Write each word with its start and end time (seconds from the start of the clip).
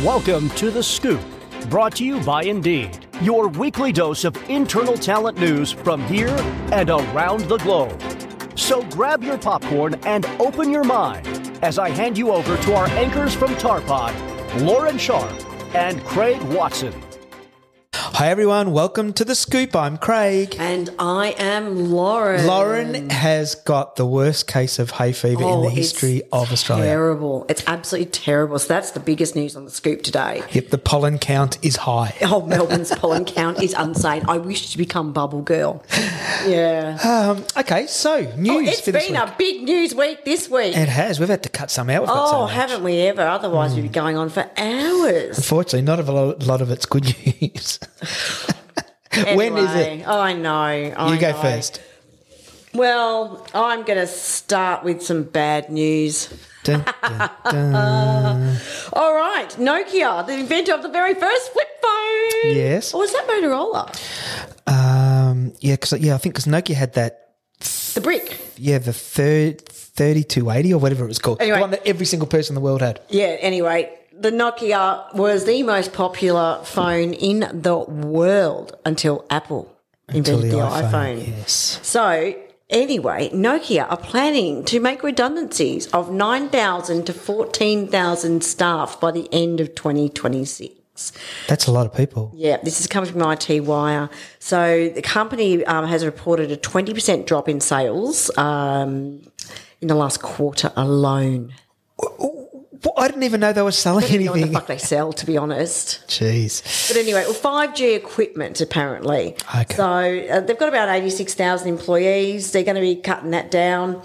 Welcome 0.00 0.48
to 0.50 0.70
The 0.72 0.82
Scoop, 0.82 1.20
brought 1.68 1.94
to 1.96 2.04
you 2.04 2.18
by 2.20 2.42
Indeed, 2.42 3.06
your 3.20 3.46
weekly 3.46 3.92
dose 3.92 4.24
of 4.24 4.34
internal 4.50 4.96
talent 4.96 5.38
news 5.38 5.70
from 5.70 6.02
here 6.06 6.34
and 6.72 6.90
around 6.90 7.42
the 7.42 7.58
globe. 7.58 8.02
So 8.58 8.82
grab 8.84 9.22
your 9.22 9.38
popcorn 9.38 9.94
and 10.04 10.24
open 10.40 10.72
your 10.72 10.82
mind 10.82 11.28
as 11.62 11.78
I 11.78 11.90
hand 11.90 12.18
you 12.18 12.32
over 12.32 12.56
to 12.56 12.74
our 12.74 12.86
anchors 12.88 13.34
from 13.34 13.54
Tapod, 13.56 14.12
Lauren 14.62 14.98
Sharp 14.98 15.30
and 15.76 16.02
Craig 16.04 16.42
Watson. 16.44 16.94
Hi 18.22 18.28
everyone, 18.28 18.70
welcome 18.70 19.12
to 19.14 19.24
the 19.24 19.34
scoop. 19.34 19.74
I'm 19.74 19.96
Craig. 19.98 20.54
And 20.56 20.90
I 20.96 21.34
am 21.38 21.90
Lauren. 21.90 22.46
Lauren 22.46 23.10
has 23.10 23.56
got 23.56 23.96
the 23.96 24.06
worst 24.06 24.46
case 24.46 24.78
of 24.78 24.92
hay 24.92 25.10
fever 25.10 25.42
Oh, 25.42 25.54
in 25.54 25.60
the 25.62 25.66
it's 25.80 25.90
history 25.90 26.22
of 26.32 26.52
Australia. 26.52 26.84
Terrible. 26.84 27.44
It's 27.48 27.64
absolutely 27.66 28.12
terrible. 28.12 28.60
So 28.60 28.68
that's 28.68 28.92
the 28.92 29.00
biggest 29.00 29.34
news 29.34 29.56
on 29.56 29.64
the 29.64 29.72
scoop 29.72 30.02
today. 30.02 30.44
Yep, 30.52 30.68
the 30.68 30.78
pollen 30.78 31.18
count 31.18 31.58
is 31.62 31.74
high. 31.74 32.14
Oh, 32.22 32.42
Melbourne's 32.46 32.90
pollen 32.96 33.24
count 33.24 33.60
is 33.60 33.74
insane. 33.76 34.22
I 34.28 34.38
wish 34.38 34.70
to 34.70 34.78
become 34.78 35.12
bubble 35.12 35.42
girl. 35.42 35.82
Yeah. 36.46 36.98
Um, 37.02 37.44
okay, 37.56 37.88
so 37.88 38.20
news 38.36 38.50
Oh, 38.56 38.60
it's 38.60 38.82
been 38.82 39.16
a 39.16 39.34
big 39.36 39.64
news 39.64 39.96
week 39.96 40.24
this 40.24 40.48
week. 40.48 40.76
It 40.76 40.88
has. 40.88 41.18
We've 41.18 41.28
had 41.28 41.42
to 41.42 41.48
cut 41.48 41.72
some 41.72 41.90
out. 41.90 42.02
We've 42.02 42.08
so 42.10 42.14
Oh, 42.14 42.46
haven't 42.46 42.84
we 42.84 43.00
ever? 43.00 43.22
Otherwise, 43.22 43.74
we'd 43.74 43.82
be 43.82 43.88
going 43.88 44.16
on 44.16 44.28
for 44.28 44.48
hours. 44.56 45.38
Unfortunately, 45.38 45.82
not 45.82 45.98
a 45.98 46.02
lot 46.12 46.60
of 46.60 46.70
it's 46.70 46.86
good 46.86 47.16
news. 47.42 47.80
when 49.36 49.56
is 49.56 49.70
Anyway, 49.70 50.00
it? 50.00 50.08
I 50.08 50.32
know. 50.32 50.54
I 50.54 51.12
You 51.14 51.20
go 51.20 51.30
know. 51.32 51.42
first. 51.42 51.80
Well, 52.74 53.46
I'm 53.54 53.82
going 53.82 53.98
to 53.98 54.06
start 54.06 54.82
with 54.82 55.02
some 55.02 55.24
bad 55.24 55.70
news. 55.70 56.32
Dun, 56.64 56.84
dun, 57.02 57.30
dun. 57.44 58.56
All 58.94 59.14
right, 59.14 59.48
Nokia, 59.58 60.26
the 60.26 60.32
inventor 60.34 60.72
of 60.74 60.82
the 60.82 60.88
very 60.88 61.12
first 61.14 61.52
flip 61.52 61.68
phone. 61.82 62.54
Yes. 62.56 62.94
Or 62.94 63.00
was 63.00 63.12
that 63.12 63.26
Motorola? 63.26 63.90
Um, 64.66 65.52
yeah, 65.60 65.74
because 65.74 65.92
yeah, 66.00 66.14
I 66.14 66.18
think 66.18 66.34
because 66.34 66.46
Nokia 66.46 66.74
had 66.74 66.94
that. 66.94 67.34
The 67.94 68.00
brick. 68.00 68.40
Yeah, 68.56 68.78
the 68.78 68.92
third. 68.92 69.62
3280 69.94 70.72
or 70.72 70.78
whatever 70.80 71.04
it 71.04 71.08
was 71.08 71.18
called. 71.18 71.42
Anyway. 71.42 71.58
The 71.58 71.60
one 71.60 71.70
that 71.72 71.86
every 71.86 72.06
single 72.06 72.26
person 72.26 72.52
in 72.52 72.62
the 72.62 72.64
world 72.64 72.80
had. 72.80 73.00
Yeah, 73.10 73.36
anyway, 73.40 73.94
the 74.22 74.30
Nokia 74.30 75.12
was 75.14 75.44
the 75.44 75.62
most 75.64 75.92
popular 75.92 76.60
phone 76.64 77.12
in 77.12 77.40
the 77.52 77.76
world 77.76 78.76
until 78.84 79.24
Apple 79.28 79.76
Until 80.08 80.36
invented 80.36 80.52
the, 80.52 80.64
iPhone. 80.64 81.26
Yes. 81.26 81.80
So, 81.82 82.34
anyway, 82.70 83.30
Nokia 83.30 83.90
are 83.90 83.96
planning 83.96 84.64
to 84.66 84.78
make 84.78 85.02
redundancies 85.02 85.88
of 85.88 86.12
9,000 86.12 87.04
to 87.06 87.12
14,000 87.12 88.44
staff 88.44 89.00
by 89.00 89.10
the 89.10 89.28
end 89.32 89.60
of 89.60 89.74
2026. 89.74 91.12
That's 91.48 91.66
a 91.66 91.72
lot 91.72 91.86
of 91.86 91.94
people. 91.94 92.30
Yeah, 92.34 92.58
this 92.62 92.80
is 92.80 92.86
coming 92.86 93.10
from 93.10 93.22
IT 93.28 93.64
Wire. 93.64 94.08
So 94.38 94.88
the 94.88 95.02
company 95.02 95.64
um, 95.64 95.86
has 95.86 96.04
reported 96.04 96.52
a 96.52 96.56
20% 96.56 97.26
drop 97.26 97.48
in 97.48 97.60
sales 97.60 98.30
um, 98.38 99.22
in 99.80 99.88
the 99.88 99.96
last 99.96 100.22
quarter 100.22 100.70
alone. 100.76 101.54
Well, 102.84 102.94
I 102.96 103.06
didn't 103.06 103.22
even 103.22 103.40
know 103.40 103.52
they 103.52 103.62
were 103.62 103.70
selling 103.72 104.02
know 104.02 104.08
what 104.08 104.34
the 104.34 104.40
anything. 104.40 104.52
fuck 104.52 104.66
they 104.66 104.78
sell, 104.78 105.12
to 105.12 105.26
be 105.26 105.36
honest. 105.36 106.02
Jeez. 106.08 106.88
But 106.88 106.96
anyway, 106.96 107.24
well, 107.24 107.34
5G 107.34 107.94
equipment 107.94 108.60
apparently. 108.60 109.36
Okay. 109.54 109.74
So 109.74 109.84
uh, 109.84 110.40
they've 110.40 110.58
got 110.58 110.68
about 110.68 110.88
86,000 110.88 111.68
employees. 111.68 112.52
They're 112.52 112.64
going 112.64 112.74
to 112.76 112.80
be 112.80 112.96
cutting 112.96 113.30
that 113.30 113.50
down. 113.50 114.02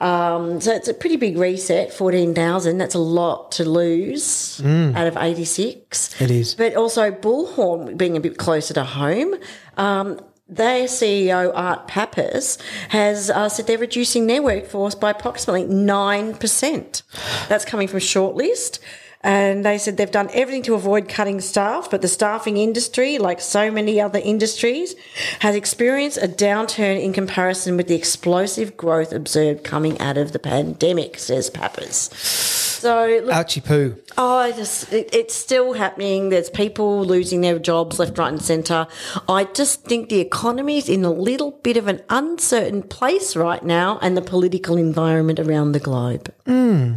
Um, 0.00 0.60
so 0.62 0.72
it's 0.72 0.88
a 0.88 0.94
pretty 0.94 1.16
big 1.16 1.36
reset, 1.36 1.92
14,000. 1.92 2.78
That's 2.78 2.94
a 2.94 2.98
lot 2.98 3.52
to 3.52 3.68
lose 3.68 4.60
out 4.64 5.06
of 5.06 5.16
86. 5.16 6.14
Mm. 6.14 6.22
It 6.22 6.30
is. 6.30 6.54
But 6.54 6.74
also 6.74 7.10
Bullhorn 7.10 7.98
being 7.98 8.16
a 8.16 8.20
bit 8.20 8.38
closer 8.38 8.72
to 8.74 8.84
home. 8.84 9.34
Um, 9.76 10.20
their 10.50 10.84
CEO, 10.84 11.52
Art 11.54 11.86
Pappas, 11.86 12.58
has 12.90 13.30
uh, 13.30 13.48
said 13.48 13.66
they're 13.66 13.78
reducing 13.78 14.26
their 14.26 14.42
workforce 14.42 14.94
by 14.94 15.10
approximately 15.10 15.64
9%. 15.64 17.02
That's 17.48 17.64
coming 17.64 17.88
from 17.88 18.00
Shortlist. 18.00 18.80
And 19.22 19.66
they 19.66 19.76
said 19.76 19.98
they've 19.98 20.10
done 20.10 20.30
everything 20.32 20.62
to 20.62 20.74
avoid 20.74 21.06
cutting 21.06 21.42
staff, 21.42 21.90
but 21.90 22.00
the 22.00 22.08
staffing 22.08 22.56
industry, 22.56 23.18
like 23.18 23.38
so 23.40 23.70
many 23.70 24.00
other 24.00 24.18
industries, 24.18 24.94
has 25.40 25.54
experienced 25.54 26.16
a 26.16 26.26
downturn 26.26 27.02
in 27.02 27.12
comparison 27.12 27.76
with 27.76 27.86
the 27.86 27.94
explosive 27.94 28.78
growth 28.78 29.12
observed 29.12 29.62
coming 29.62 29.98
out 30.00 30.16
of 30.16 30.32
the 30.32 30.38
pandemic, 30.38 31.18
says 31.18 31.50
Pappas. 31.50 32.08
So, 32.80 33.20
look, 33.24 33.34
Ouchie 33.34 33.62
poo. 33.62 33.96
Oh, 34.16 34.38
I 34.38 34.52
just 34.52 34.90
it, 34.92 35.14
it's 35.14 35.34
still 35.34 35.74
happening. 35.74 36.30
There's 36.30 36.48
people 36.48 37.04
losing 37.04 37.42
their 37.42 37.58
jobs 37.58 37.98
left, 37.98 38.16
right, 38.16 38.28
and 38.32 38.40
centre. 38.40 38.86
I 39.28 39.44
just 39.44 39.84
think 39.84 40.08
the 40.08 40.20
economy 40.20 40.78
is 40.78 40.88
in 40.88 41.04
a 41.04 41.10
little 41.10 41.50
bit 41.62 41.76
of 41.76 41.88
an 41.88 42.00
uncertain 42.08 42.82
place 42.82 43.36
right 43.36 43.62
now, 43.62 43.98
and 44.00 44.16
the 44.16 44.22
political 44.22 44.78
environment 44.78 45.38
around 45.38 45.72
the 45.72 45.80
globe. 45.80 46.32
Hmm. 46.46 46.94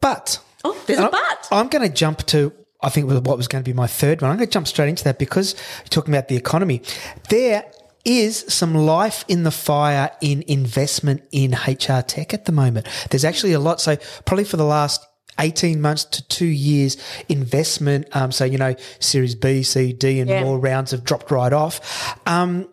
But 0.00 0.40
Oh, 0.64 0.76
there's 0.86 0.98
a 0.98 1.02
I'm- 1.02 1.10
but. 1.10 1.48
I'm 1.52 1.68
going 1.68 1.86
to 1.88 1.94
jump 1.94 2.24
to, 2.26 2.52
I 2.82 2.88
think, 2.90 3.10
what 3.10 3.36
was 3.36 3.48
going 3.48 3.62
to 3.62 3.68
be 3.68 3.74
my 3.74 3.86
third 3.86 4.22
one. 4.22 4.30
I'm 4.30 4.36
going 4.38 4.46
to 4.48 4.52
jump 4.52 4.66
straight 4.66 4.88
into 4.88 5.04
that 5.04 5.18
because 5.18 5.54
you're 5.80 5.88
talking 5.90 6.14
about 6.14 6.28
the 6.28 6.36
economy. 6.36 6.82
There 7.28 7.64
is 8.04 8.44
some 8.48 8.74
life 8.74 9.24
in 9.28 9.42
the 9.42 9.50
fire 9.50 10.10
in 10.20 10.42
investment 10.46 11.22
in 11.32 11.52
HR 11.52 12.02
tech 12.02 12.32
at 12.34 12.44
the 12.46 12.52
moment. 12.52 12.86
There's 13.10 13.24
actually 13.24 13.52
a 13.52 13.60
lot. 13.60 13.80
So, 13.80 13.96
probably 14.24 14.44
for 14.44 14.56
the 14.56 14.64
last 14.64 15.06
18 15.38 15.80
months 15.80 16.04
to 16.04 16.26
two 16.28 16.46
years 16.46 16.96
investment. 17.28 18.06
Um, 18.12 18.32
so, 18.32 18.44
you 18.44 18.58
know, 18.58 18.74
Series 18.98 19.34
B, 19.34 19.62
C, 19.62 19.92
D, 19.92 20.20
and 20.20 20.28
Yeah. 20.28 20.44
more 20.44 20.58
rounds 20.58 20.90
have 20.90 21.04
dropped 21.04 21.30
right 21.30 21.52
off. 21.52 22.18
Um, 22.26 22.68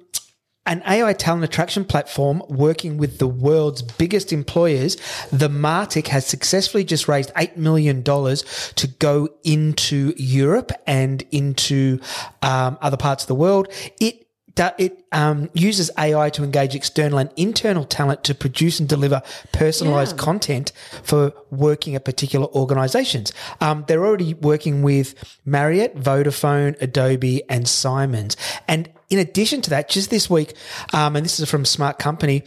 an 0.66 0.84
AI 0.86 1.14
talent 1.14 1.46
attraction 1.46 1.86
platform 1.86 2.44
working 2.50 2.98
with 2.98 3.20
the 3.20 3.28
world's 3.28 3.82
biggest 3.82 4.34
employers, 4.34 4.98
the 5.32 5.48
Martic 5.48 6.08
has 6.08 6.26
successfully 6.26 6.84
just 6.84 7.08
raised 7.08 7.32
$8 7.36 7.56
million 7.56 8.04
to 8.04 8.88
go 9.00 9.30
into 9.46 10.14
Europe 10.18 10.74
and 10.86 11.24
into 11.32 12.02
um, 12.42 12.78
other 12.82 12.98
parts 12.98 13.24
of 13.24 13.30
the 13.30 13.36
world. 13.36 13.70
It 14.02 14.27
do- 14.57 14.72
it 14.78 15.06
um, 15.13 15.50
uses 15.53 15.90
AI 15.97 16.29
to 16.31 16.44
engage 16.44 16.75
external 16.75 17.19
and 17.19 17.29
internal 17.38 17.85
talent 17.85 18.25
to 18.25 18.35
produce 18.35 18.79
and 18.79 18.90
deliver 18.90 19.22
personalized 19.53 20.18
content 20.18 20.73
for 21.03 21.31
working 21.51 21.95
at 21.95 22.03
particular 22.03 22.47
organizations. 22.47 23.31
Um, 23.62 23.85
they're 23.88 24.06
already 24.06 24.34
working 24.34 24.81
with 24.81 25.16
Marriott, 25.45 25.95
Vodafone, 25.95 26.75
Adobe, 26.81 27.44
and 27.50 27.66
Siemens. 27.68 28.35
And 28.68 28.90
in 29.09 29.19
addition 29.19 29.62
to 29.62 29.69
that, 29.69 29.88
just 29.90 30.09
this 30.09 30.29
week, 30.29 30.53
um, 30.91 31.16
and 31.16 31.24
this 31.24 31.39
is 31.39 31.50
from 31.50 31.63
Smart 31.63 31.97
Company, 32.00 32.44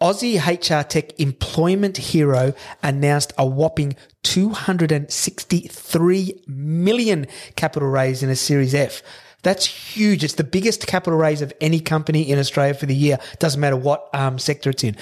Aussie 0.00 0.44
HR 0.44 0.82
Tech 0.86 1.20
Employment 1.20 1.96
Hero 1.96 2.52
announced 2.82 3.32
a 3.38 3.46
whopping 3.46 3.94
263 4.24 6.42
million 6.46 7.26
capital 7.54 7.88
raise 7.88 8.22
in 8.22 8.28
a 8.28 8.36
Series 8.36 8.74
F. 8.74 9.02
That's 9.44 9.66
huge. 9.66 10.24
It's 10.24 10.34
the 10.34 10.42
biggest 10.44 10.86
capital 10.88 11.18
raise 11.18 11.40
of 11.42 11.52
any 11.60 11.78
company 11.78 12.22
in 12.22 12.38
Australia 12.38 12.74
for 12.74 12.86
the 12.86 12.94
year. 12.94 13.18
Doesn't 13.38 13.60
matter 13.60 13.76
what 13.76 14.08
um, 14.14 14.38
sector 14.38 14.70
it's 14.70 14.82
in. 14.82 14.96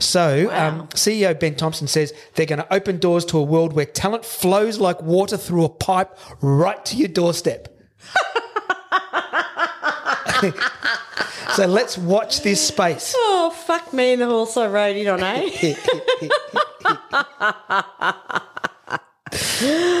So, 0.00 0.50
um, 0.52 0.88
CEO 0.88 1.38
Ben 1.38 1.54
Thompson 1.54 1.86
says 1.86 2.12
they're 2.34 2.44
going 2.44 2.58
to 2.58 2.74
open 2.74 2.98
doors 2.98 3.24
to 3.26 3.38
a 3.38 3.42
world 3.42 3.72
where 3.72 3.86
talent 3.86 4.24
flows 4.24 4.78
like 4.78 5.00
water 5.00 5.36
through 5.36 5.64
a 5.64 5.68
pipe 5.68 6.18
right 6.42 6.84
to 6.84 6.96
your 6.96 7.08
doorstep. 7.08 7.68
so 11.54 11.66
let's 11.66 11.96
watch 11.96 12.42
this 12.42 12.66
space. 12.66 13.14
Oh 13.46 13.50
fuck 13.50 13.92
me! 13.92 14.14
And 14.14 14.22
the 14.22 14.26
horse 14.26 14.56
I 14.56 14.68
rode 14.68 14.96
in 14.96 15.06
on 15.06 15.22
eh? 15.22 15.74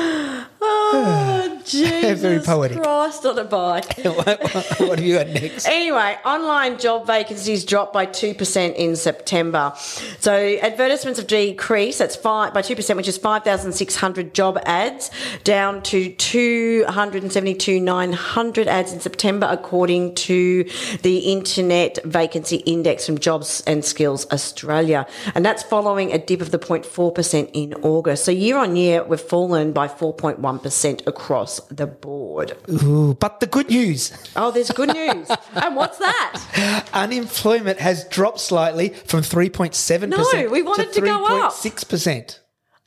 Jesus 1.74 2.20
Very 2.20 2.40
poetic. 2.40 2.82
Christ 2.82 3.24
on 3.24 3.38
a 3.38 3.44
bike. 3.44 3.96
what 4.04 4.98
have 4.98 5.00
you 5.00 5.16
got 5.16 5.28
next? 5.28 5.66
Anyway, 5.66 6.18
online 6.22 6.78
job 6.78 7.06
vacancies 7.06 7.64
dropped 7.64 7.94
by 7.94 8.04
2% 8.04 8.74
in 8.74 8.96
September. 8.96 9.72
So 10.20 10.58
advertisements 10.60 11.18
have 11.18 11.26
decreased, 11.26 12.00
that's 12.00 12.16
five, 12.16 12.52
by 12.52 12.60
2%, 12.60 12.96
which 12.96 13.08
is 13.08 13.16
5,600 13.16 14.34
job 14.34 14.58
ads, 14.66 15.10
down 15.42 15.82
to 15.84 16.12
272,900 16.12 18.68
ads 18.68 18.92
in 18.92 19.00
September, 19.00 19.48
according 19.50 20.16
to 20.16 20.68
the 21.00 21.32
Internet 21.32 21.98
Vacancy 22.04 22.56
Index 22.56 23.06
from 23.06 23.16
Jobs 23.16 23.62
and 23.66 23.82
Skills 23.82 24.30
Australia. 24.30 25.06
And 25.34 25.46
that's 25.46 25.62
following 25.62 26.12
a 26.12 26.18
dip 26.18 26.42
of 26.42 26.50
the 26.50 26.58
0.4% 26.58 27.50
in 27.54 27.72
August. 27.82 28.26
So 28.26 28.32
year 28.32 28.58
on 28.58 28.76
year, 28.76 29.02
we've 29.02 29.18
fallen 29.18 29.72
by 29.72 29.88
4.1% 29.88 31.06
across 31.06 31.53
the 31.70 31.86
board. 31.86 32.56
Ooh, 32.70 33.14
but 33.14 33.40
the 33.40 33.46
good 33.46 33.68
news 33.70 34.12
Oh, 34.36 34.50
there's 34.50 34.70
good 34.70 34.92
news. 34.92 35.28
and 35.54 35.76
what's 35.76 35.98
that? 35.98 36.84
unemployment 36.92 37.78
has 37.80 38.04
dropped 38.08 38.40
slightly 38.40 38.90
from 38.90 39.20
3.7% 39.20 40.08
No, 40.08 40.50
we 40.50 40.62
want 40.62 40.78
to 40.80 40.88
it 40.88 40.92
to 40.94 41.00
go 41.00 41.24
up. 41.26 41.52
6%. 41.52 42.38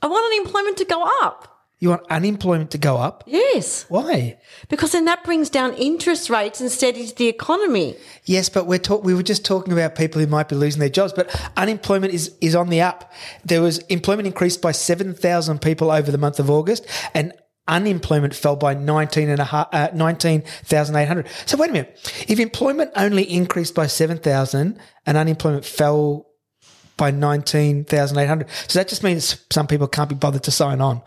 I 0.01 0.07
want 0.07 0.33
unemployment 0.33 0.77
to 0.77 0.85
go 0.85 1.03
up. 1.23 1.53
You 1.79 1.89
want 1.89 2.07
unemployment 2.09 2.71
to 2.71 2.79
go 2.79 2.97
up? 2.97 3.23
Yes, 3.27 3.85
Why? 3.87 4.39
because 4.67 4.93
then 4.93 5.05
that 5.05 5.23
brings 5.23 5.47
down 5.51 5.75
interest 5.75 6.27
rates 6.27 6.59
and 6.59 6.71
steadies 6.71 7.13
the 7.13 7.27
economy. 7.27 7.95
Yes, 8.25 8.49
but 8.49 8.65
we're 8.65 8.79
talk- 8.79 9.03
we 9.03 9.13
were 9.13 9.21
just 9.21 9.45
talking 9.45 9.71
about 9.73 9.93
people 9.93 10.19
who 10.19 10.25
might 10.25 10.49
be 10.49 10.55
losing 10.55 10.79
their 10.79 10.89
jobs, 10.89 11.13
but 11.13 11.29
unemployment 11.55 12.15
is, 12.15 12.35
is 12.41 12.55
on 12.55 12.69
the 12.69 12.81
up. 12.81 13.11
There 13.45 13.61
was 13.61 13.77
employment 13.89 14.25
increased 14.25 14.59
by 14.59 14.71
7,000 14.71 15.61
people 15.61 15.91
over 15.91 16.11
the 16.11 16.17
month 16.17 16.39
of 16.39 16.49
August 16.49 16.83
and 17.13 17.31
unemployment 17.67 18.33
fell 18.33 18.55
by 18.55 18.73
19 18.73 19.29
and 19.29 19.39
a 19.39 19.45
half, 19.45 19.67
uh, 19.71 19.89
19,800. 19.93 21.27
So 21.45 21.57
wait 21.57 21.69
a 21.69 21.73
minute. 21.73 22.25
If 22.27 22.39
employment 22.39 22.91
only 22.95 23.23
increased 23.23 23.75
by 23.75 23.87
7,000 23.87 24.79
and 25.05 25.17
unemployment 25.17 25.65
fell 25.65 26.27
by 26.97 27.11
19,800, 27.11 28.47
so 28.67 28.79
that 28.79 28.87
just 28.87 29.03
means 29.03 29.43
some 29.51 29.67
people 29.67 29.87
can't 29.87 30.09
be 30.09 30.15
bothered 30.15 30.43
to 30.43 30.51
sign 30.51 30.81
on. 30.81 31.01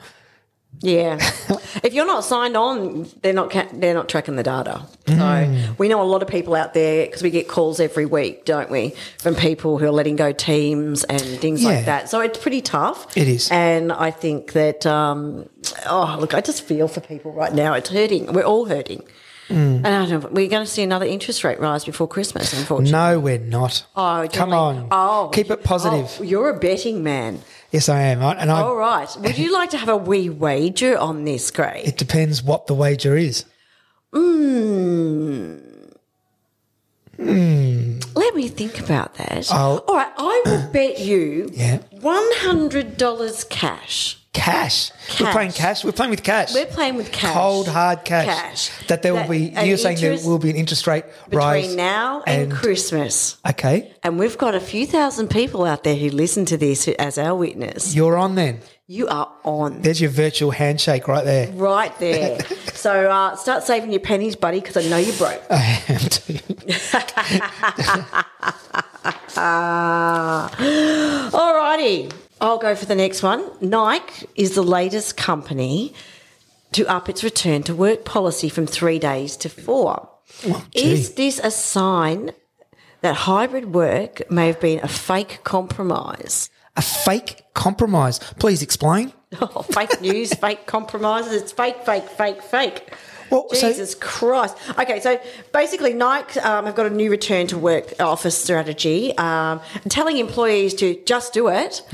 Yeah, 0.82 1.17
if 1.84 1.93
you're 1.93 2.06
not 2.06 2.25
signed 2.25 2.56
on, 2.56 3.06
they're 3.20 3.34
not 3.34 3.50
ca- 3.50 3.69
they're 3.70 3.93
not 3.93 4.08
tracking 4.08 4.37
the 4.37 4.43
data. 4.43 4.82
So 5.06 5.75
we 5.76 5.88
know 5.88 6.00
a 6.00 6.05
lot 6.05 6.22
of 6.22 6.28
people 6.28 6.55
out 6.55 6.72
there 6.72 7.05
because 7.05 7.22
we 7.22 7.28
get 7.31 7.49
calls 7.49 7.81
every 7.81 8.06
week, 8.06 8.46
don't 8.46 8.70
we, 8.70 8.94
from 9.19 9.34
people 9.34 9.76
who 9.76 9.84
are 9.87 9.90
letting 9.90 10.17
go 10.17 10.32
teams 10.32 11.05
and 11.05 11.20
things 11.20 11.62
Yeah. 11.62 11.69
like 11.70 11.84
that. 11.84 12.08
So 12.08 12.20
it's 12.20 12.38
pretty 12.38 12.62
tough. 12.62 13.14
It 13.17 13.28
is. 13.28 13.50
and 13.50 13.93
I 13.93 14.11
think 14.11 14.52
that 14.52 14.87
um, 14.87 15.49
oh 15.87 16.17
look, 16.19 16.32
I 16.32 16.40
just 16.40 16.62
feel 16.62 16.88
for 16.88 17.00
people 17.00 17.32
right 17.32 17.52
now. 17.52 17.75
It's 17.75 17.90
hurting. 17.90 18.32
We're 18.32 18.44
all 18.44 18.64
hurting. 18.64 19.02
And 19.50 19.84
I 19.84 20.06
don't 20.06 20.23
know, 20.23 20.28
we're 20.31 20.49
going 20.49 20.64
to 20.64 20.70
see 20.70 20.84
another 20.84 21.06
interest 21.06 21.43
rate 21.43 21.58
rise 21.58 21.84
before 21.84 22.06
Christmas, 22.06 22.52
unfortunately. 22.56 22.93
No, 22.93 23.19
we're 23.19 23.37
not. 23.38 23.84
Oh, 23.96 24.28
Come 24.32 24.52
on. 24.52 24.87
Oh, 24.93 25.28
Keep 25.34 25.50
it 25.50 25.64
positive. 25.64 26.19
Oh, 26.20 26.23
you're 26.23 26.50
a 26.50 26.58
betting 26.61 27.02
man. 27.02 27.40
Yes, 27.72 27.88
I 27.88 28.00
am. 28.02 28.22
I- 28.22 28.34
And 28.34 28.50
I, 28.50 28.61
All 28.62 28.76
right. 28.76 29.08
Would 29.20 29.38
you 29.38 29.52
like 29.52 29.70
to 29.70 29.76
have 29.78 29.88
a 29.88 29.96
wee 29.96 30.28
wager 30.28 30.99
on 30.99 31.25
this, 31.25 31.50
Gray? 31.50 31.82
it 31.84 31.96
depends 31.96 32.43
what 32.43 32.67
the 32.67 32.75
wager 32.75 33.17
is. 33.17 33.44
Mmm. 34.12 35.61
Hmm. 37.17 37.99
Let 38.14 38.34
me 38.34 38.49
think 38.49 38.81
about 38.81 39.14
that. 39.17 39.50
I'll- 39.52 39.84
All 39.87 39.94
right, 39.94 40.12
I 40.17 40.43
will 40.46 40.69
bet 40.72 40.99
you 40.99 41.50
Yeah. 41.52 41.78
one 42.00 42.26
hundred 42.38 42.96
dollars 42.96 43.44
cash. 44.32 44.90
Cash. 44.90 45.20
We're 45.20 45.32
playing 45.32 45.52
cash. 45.52 45.84
We're 45.84 45.92
playing 45.92 46.10
with 46.10 46.22
cash. 46.22 46.54
We're 46.54 46.66
playing 46.66 46.96
with 46.96 47.10
cash. 47.12 47.34
Cold 47.34 47.68
hard 47.68 48.04
cash. 48.04 48.26
Cash. 48.26 48.86
That 48.86 49.02
there 49.02 49.14
will 49.14 49.28
be. 49.28 49.52
You're 49.64 49.76
saying 49.76 49.98
there 50.00 50.18
will 50.24 50.38
be 50.38 50.50
an 50.50 50.56
interest 50.56 50.86
rate 50.86 51.04
between 51.24 51.38
rise 51.38 51.74
now 51.76 52.22
and, 52.26 52.50
Christmas. 52.52 53.36
Okay, 53.48 53.92
And 54.02 54.18
we've 54.18 54.38
got 54.38 54.54
a 54.54 54.60
few 54.60 54.86
thousand 54.86 55.28
people 55.28 55.64
out 55.64 55.84
there 55.84 55.96
who 55.96 56.10
listen 56.10 56.44
to 56.46 56.56
this 56.56 56.86
as 56.88 57.18
our 57.18 57.34
witness. 57.34 57.94
you're 57.94 58.16
on 58.16 58.34
then. 58.34 58.60
You 58.86 59.06
are 59.06 59.30
on 59.44 59.82
There's 59.82 60.00
your 60.00 60.10
virtual 60.10 60.50
handshake 60.50 61.06
right 61.06 61.24
there. 61.24 61.52
right 61.52 61.96
there. 62.00 62.40
so 62.74 63.08
uh, 63.08 63.36
start 63.36 63.62
saving 63.62 63.92
your 63.92 64.00
pennies, 64.00 64.34
buddy, 64.34 64.58
because 64.58 64.76
I 64.76 64.88
know 64.88 64.96
you're 64.96 65.14
broke. 65.16 65.40
I 65.48 65.80
am 65.88 66.00
too. 66.00 66.34
Alrighty, 71.30 72.12
I'll 72.40 72.58
go 72.58 72.75
for 72.75 72.87
the 72.87 72.94
next 72.94 73.22
one. 73.22 73.48
Nike 73.60 74.26
is 74.34 74.54
the 74.54 74.62
latest 74.62 75.16
company 75.16 75.92
to 76.72 76.87
up 76.87 77.08
its 77.08 77.22
return 77.22 77.62
to 77.64 77.75
work 77.75 78.04
policy 78.04 78.48
from 78.48 78.66
three 78.66 78.98
days 78.98 79.37
to 79.38 79.48
four. 79.48 80.08
Oh, 80.46 80.64
gee. 80.75 80.92
is 80.92 81.14
this 81.14 81.38
a 81.40 81.50
sign 81.50 82.31
that 83.00 83.14
hybrid 83.14 83.75
work 83.75 84.31
may 84.31 84.46
have 84.46 84.60
been 84.60 84.81
a 84.81 84.88
fake 84.88 85.40
compromise? 85.44 86.48
A 86.76 86.82
fake 86.82 87.42
compromise. 87.54 88.19
Please 88.38 88.62
explain. 88.62 89.12
Oh, 89.40 89.62
fake 89.62 90.00
news, 90.00 90.34
fake 90.34 90.66
compromises. 90.66 91.40
It's 91.40 91.52
fake, 91.52 91.87
fake, 91.87 92.08
fake, 92.08 92.42
fake. 92.42 92.92
Well, 93.30 93.46
so- 93.50 93.68
Jesus 93.68 93.94
Christ. 93.94 94.56
Okay, 94.78 95.00
so 95.00 95.20
basically, 95.52 95.92
Nike 95.94 96.40
um, 96.40 96.66
have 96.66 96.74
got 96.74 96.86
a 96.86 96.90
new 96.90 97.10
return 97.10 97.46
to 97.48 97.58
work 97.58 97.92
office 98.00 98.36
strategy, 98.36 99.16
um, 99.18 99.60
telling 99.88 100.18
employees 100.18 100.74
to 100.74 101.00
just 101.04 101.32
do 101.32 101.48
it. 101.48 101.82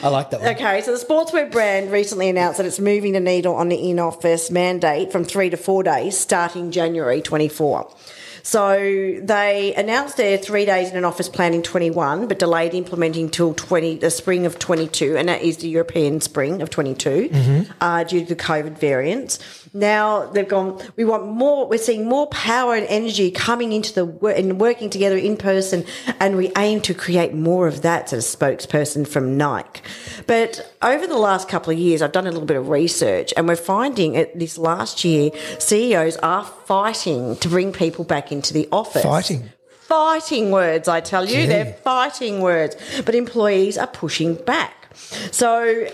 I 0.00 0.08
like 0.08 0.30
that 0.30 0.40
one. 0.40 0.54
Okay, 0.54 0.82
so 0.82 0.96
the 0.96 1.04
sportswear 1.04 1.50
brand 1.50 1.90
recently 1.90 2.28
announced 2.28 2.58
that 2.58 2.66
it's 2.66 2.78
moving 2.80 3.12
the 3.12 3.20
needle 3.20 3.54
on 3.54 3.68
the 3.68 3.90
in 3.90 3.98
office 3.98 4.50
mandate 4.50 5.10
from 5.12 5.24
three 5.24 5.50
to 5.50 5.56
four 5.56 5.82
days 5.82 6.16
starting 6.18 6.70
January 6.70 7.20
24. 7.22 7.90
So 8.48 9.20
they 9.22 9.74
announced 9.74 10.16
their 10.16 10.38
three 10.38 10.64
days 10.64 10.90
in 10.90 10.96
an 10.96 11.04
office 11.04 11.28
plan 11.28 11.52
in 11.52 11.62
21, 11.62 12.28
but 12.28 12.38
delayed 12.38 12.72
implementing 12.72 13.28
till 13.28 13.52
20, 13.52 13.96
the 13.96 14.10
spring 14.10 14.46
of 14.46 14.58
22, 14.58 15.18
and 15.18 15.28
that 15.28 15.42
is 15.42 15.58
the 15.58 15.68
European 15.68 16.22
spring 16.22 16.62
of 16.62 16.70
22, 16.70 17.66
uh, 17.82 18.04
due 18.04 18.20
to 18.20 18.26
the 18.26 18.34
COVID 18.34 18.78
variants. 18.78 19.38
Now 19.74 20.24
they've 20.26 20.48
gone. 20.48 20.80
We 20.96 21.04
want 21.04 21.26
more. 21.26 21.68
We're 21.68 21.78
seeing 21.78 22.08
more 22.08 22.26
power 22.28 22.74
and 22.74 22.86
energy 22.88 23.30
coming 23.30 23.72
into 23.72 23.92
the 23.92 24.06
work 24.06 24.38
and 24.38 24.58
working 24.58 24.88
together 24.88 25.18
in 25.18 25.36
person, 25.36 25.84
and 26.18 26.38
we 26.38 26.50
aim 26.56 26.80
to 26.82 26.94
create 26.94 27.34
more 27.34 27.68
of 27.68 27.82
that. 27.82 28.08
Said 28.08 28.20
a 28.20 28.22
spokesperson 28.22 29.06
from 29.06 29.36
Nike. 29.36 29.82
But 30.26 30.74
over 30.80 31.06
the 31.06 31.18
last 31.18 31.50
couple 31.50 31.70
of 31.70 31.78
years, 31.78 32.00
I've 32.00 32.12
done 32.12 32.26
a 32.26 32.30
little 32.30 32.46
bit 32.46 32.56
of 32.56 32.70
research, 32.70 33.34
and 33.36 33.46
we're 33.46 33.56
finding 33.56 34.14
it 34.14 34.38
this 34.38 34.56
last 34.56 35.04
year, 35.04 35.32
CEOs 35.58 36.16
are 36.18 36.44
fighting 36.44 37.36
to 37.36 37.48
bring 37.48 37.72
people 37.72 38.04
back 38.04 38.32
into 38.38 38.54
the 38.54 38.68
office. 38.72 39.02
Fighting. 39.02 39.50
Fighting 39.82 40.50
words, 40.50 40.86
I 40.86 41.00
tell 41.00 41.24
you, 41.24 41.40
Gee. 41.42 41.46
they're 41.46 41.72
fighting 41.84 42.40
words. 42.40 42.76
But 43.04 43.14
employees 43.14 43.76
are 43.78 43.86
pushing 43.86 44.34
back. 44.34 44.74
So. 45.30 45.88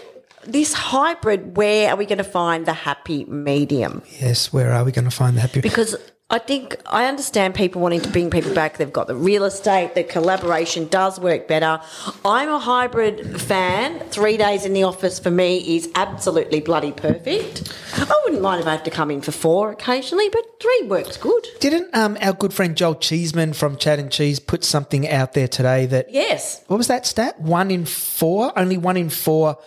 This 0.46 0.74
hybrid, 0.74 1.56
where 1.56 1.88
are 1.88 1.96
we 1.96 2.04
going 2.04 2.18
to 2.18 2.30
find 2.40 2.66
the 2.66 2.74
happy 2.74 3.24
medium? 3.24 4.02
Yes, 4.20 4.52
where 4.52 4.72
are 4.74 4.84
we 4.84 4.92
going 4.92 5.06
to 5.06 5.10
find 5.10 5.38
the 5.38 5.40
happy? 5.40 5.62
because 5.62 5.96
I 6.30 6.38
think 6.38 6.76
I 6.86 7.04
understand 7.04 7.54
people 7.54 7.82
wanting 7.82 8.00
to 8.00 8.08
bring 8.08 8.30
people 8.30 8.54
back. 8.54 8.78
They've 8.78 8.90
got 8.92 9.08
the 9.08 9.14
real 9.14 9.44
estate, 9.44 9.94
the 9.94 10.02
collaboration 10.02 10.88
does 10.88 11.20
work 11.20 11.46
better. 11.46 11.80
I'm 12.24 12.48
a 12.48 12.58
hybrid 12.58 13.40
fan. 13.42 14.00
Three 14.08 14.38
days 14.38 14.64
in 14.64 14.72
the 14.72 14.84
office 14.84 15.18
for 15.18 15.30
me 15.30 15.76
is 15.76 15.90
absolutely 15.94 16.60
bloody 16.60 16.92
perfect. 16.92 17.72
I 17.92 18.20
wouldn't 18.24 18.40
mind 18.40 18.62
if 18.62 18.66
I 18.66 18.72
have 18.72 18.82
to 18.84 18.90
come 18.90 19.10
in 19.10 19.20
for 19.20 19.32
four 19.32 19.72
occasionally, 19.72 20.30
but 20.30 20.42
three 20.62 20.86
works 20.88 21.18
good. 21.18 21.46
Didn't 21.60 21.94
um, 21.94 22.16
our 22.22 22.32
good 22.32 22.54
friend 22.54 22.74
Joel 22.74 22.94
Cheesman 22.94 23.52
from 23.52 23.76
Chad 23.76 23.98
and 23.98 24.10
Cheese 24.10 24.40
put 24.40 24.64
something 24.64 25.06
out 25.06 25.34
there 25.34 25.46
today 25.46 25.84
that 25.86 26.10
Yes. 26.10 26.64
what 26.68 26.78
was 26.78 26.88
that 26.88 27.04
stat? 27.04 27.38
One 27.38 27.70
in 27.70 27.84
four, 27.84 28.58
only 28.58 28.78
one 28.78 28.96
in 28.96 29.10
four 29.10 29.58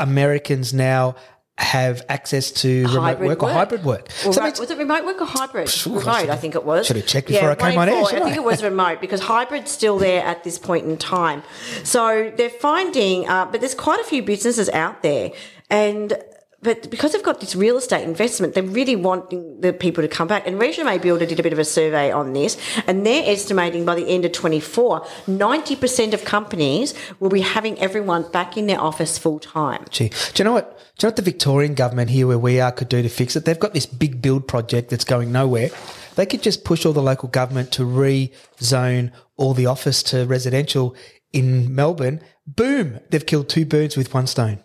Americans 0.00 0.74
now 0.74 1.14
have 1.60 2.02
access 2.08 2.50
to 2.50 2.84
remote 2.86 3.00
Hybrid 3.00 3.28
work, 3.28 3.42
or 3.42 3.50
hybrid 3.50 3.84
work. 3.84 4.08
Well, 4.24 4.32
So 4.32 4.40
right, 4.40 4.58
was 4.58 4.70
it 4.70 4.78
remote 4.78 5.04
work 5.04 5.20
or 5.20 5.26
hybrid? 5.26 5.68
I 5.68 5.88
remote, 5.88 6.06
I 6.30 6.36
think 6.36 6.54
it 6.54 6.64
was. 6.64 6.86
should 6.86 6.96
have 6.96 7.06
checked 7.06 7.28
before 7.28 7.50
I 7.50 7.54
came 7.54 7.78
on 7.78 7.88
air. 7.88 8.02
I 8.02 8.10
think 8.10 8.24
I? 8.24 8.34
it 8.36 8.44
was 8.44 8.62
remote 8.62 9.00
because 9.00 9.20
hybrid's 9.20 9.70
still 9.70 9.98
there 9.98 10.24
at 10.24 10.42
this 10.42 10.58
point 10.58 10.86
in 10.86 10.96
time. 10.96 11.42
So 11.84 12.32
they're 12.36 12.50
finding, 12.50 13.28
uh, 13.28 13.46
but 13.46 13.60
there's 13.60 13.74
quite 13.74 14.00
a 14.00 14.04
few 14.04 14.22
businesses 14.22 14.68
out 14.70 15.02
there, 15.02 15.32
and 15.68 16.14
but 16.62 16.90
because 16.90 17.12
they've 17.12 17.22
got 17.22 17.40
this 17.40 17.56
real 17.56 17.78
estate 17.78 18.04
investment, 18.04 18.54
they're 18.54 18.62
really 18.62 18.96
wanting 18.96 19.60
the 19.60 19.72
people 19.72 20.02
to 20.02 20.08
come 20.08 20.28
back. 20.28 20.46
And 20.46 20.58
Resume 20.58 20.98
Builder 20.98 21.24
did 21.24 21.40
a 21.40 21.42
bit 21.42 21.54
of 21.54 21.58
a 21.58 21.64
survey 21.64 22.12
on 22.12 22.34
this, 22.34 22.58
and 22.86 23.06
they're 23.06 23.22
estimating 23.24 23.86
by 23.86 23.94
the 23.94 24.06
end 24.06 24.26
of 24.26 24.32
24, 24.32 25.00
90% 25.00 26.12
of 26.12 26.24
companies 26.24 26.94
will 27.18 27.30
be 27.30 27.40
having 27.40 27.78
everyone 27.78 28.30
back 28.30 28.58
in 28.58 28.66
their 28.66 28.80
office 28.80 29.16
full 29.16 29.38
time. 29.38 29.84
Gee, 29.90 30.08
do 30.08 30.42
you 30.42 30.44
know 30.44 30.52
what? 30.52 30.78
Do 30.98 31.06
you 31.06 31.08
know 31.08 31.08
what 31.08 31.16
the 31.16 31.22
Victorian 31.22 31.74
government 31.74 32.10
here, 32.10 32.26
where 32.26 32.38
we 32.38 32.60
are, 32.60 32.72
could 32.72 32.90
do 32.90 33.00
to 33.00 33.08
fix 33.08 33.36
it? 33.36 33.46
They've 33.46 33.58
got 33.58 33.72
this 33.72 33.86
big 33.86 34.20
build 34.20 34.46
project 34.46 34.90
that's 34.90 35.04
going 35.04 35.32
nowhere. 35.32 35.70
They 36.16 36.26
could 36.26 36.42
just 36.42 36.64
push 36.64 36.84
all 36.84 36.92
the 36.92 37.02
local 37.02 37.30
government 37.30 37.72
to 37.72 37.84
rezone 37.84 39.12
all 39.38 39.54
the 39.54 39.64
office 39.64 40.02
to 40.04 40.26
residential 40.26 40.94
in 41.32 41.74
Melbourne. 41.74 42.20
Boom! 42.46 43.00
They've 43.08 43.24
killed 43.24 43.48
two 43.48 43.64
birds 43.64 43.96
with 43.96 44.12
one 44.12 44.26
stone. 44.26 44.62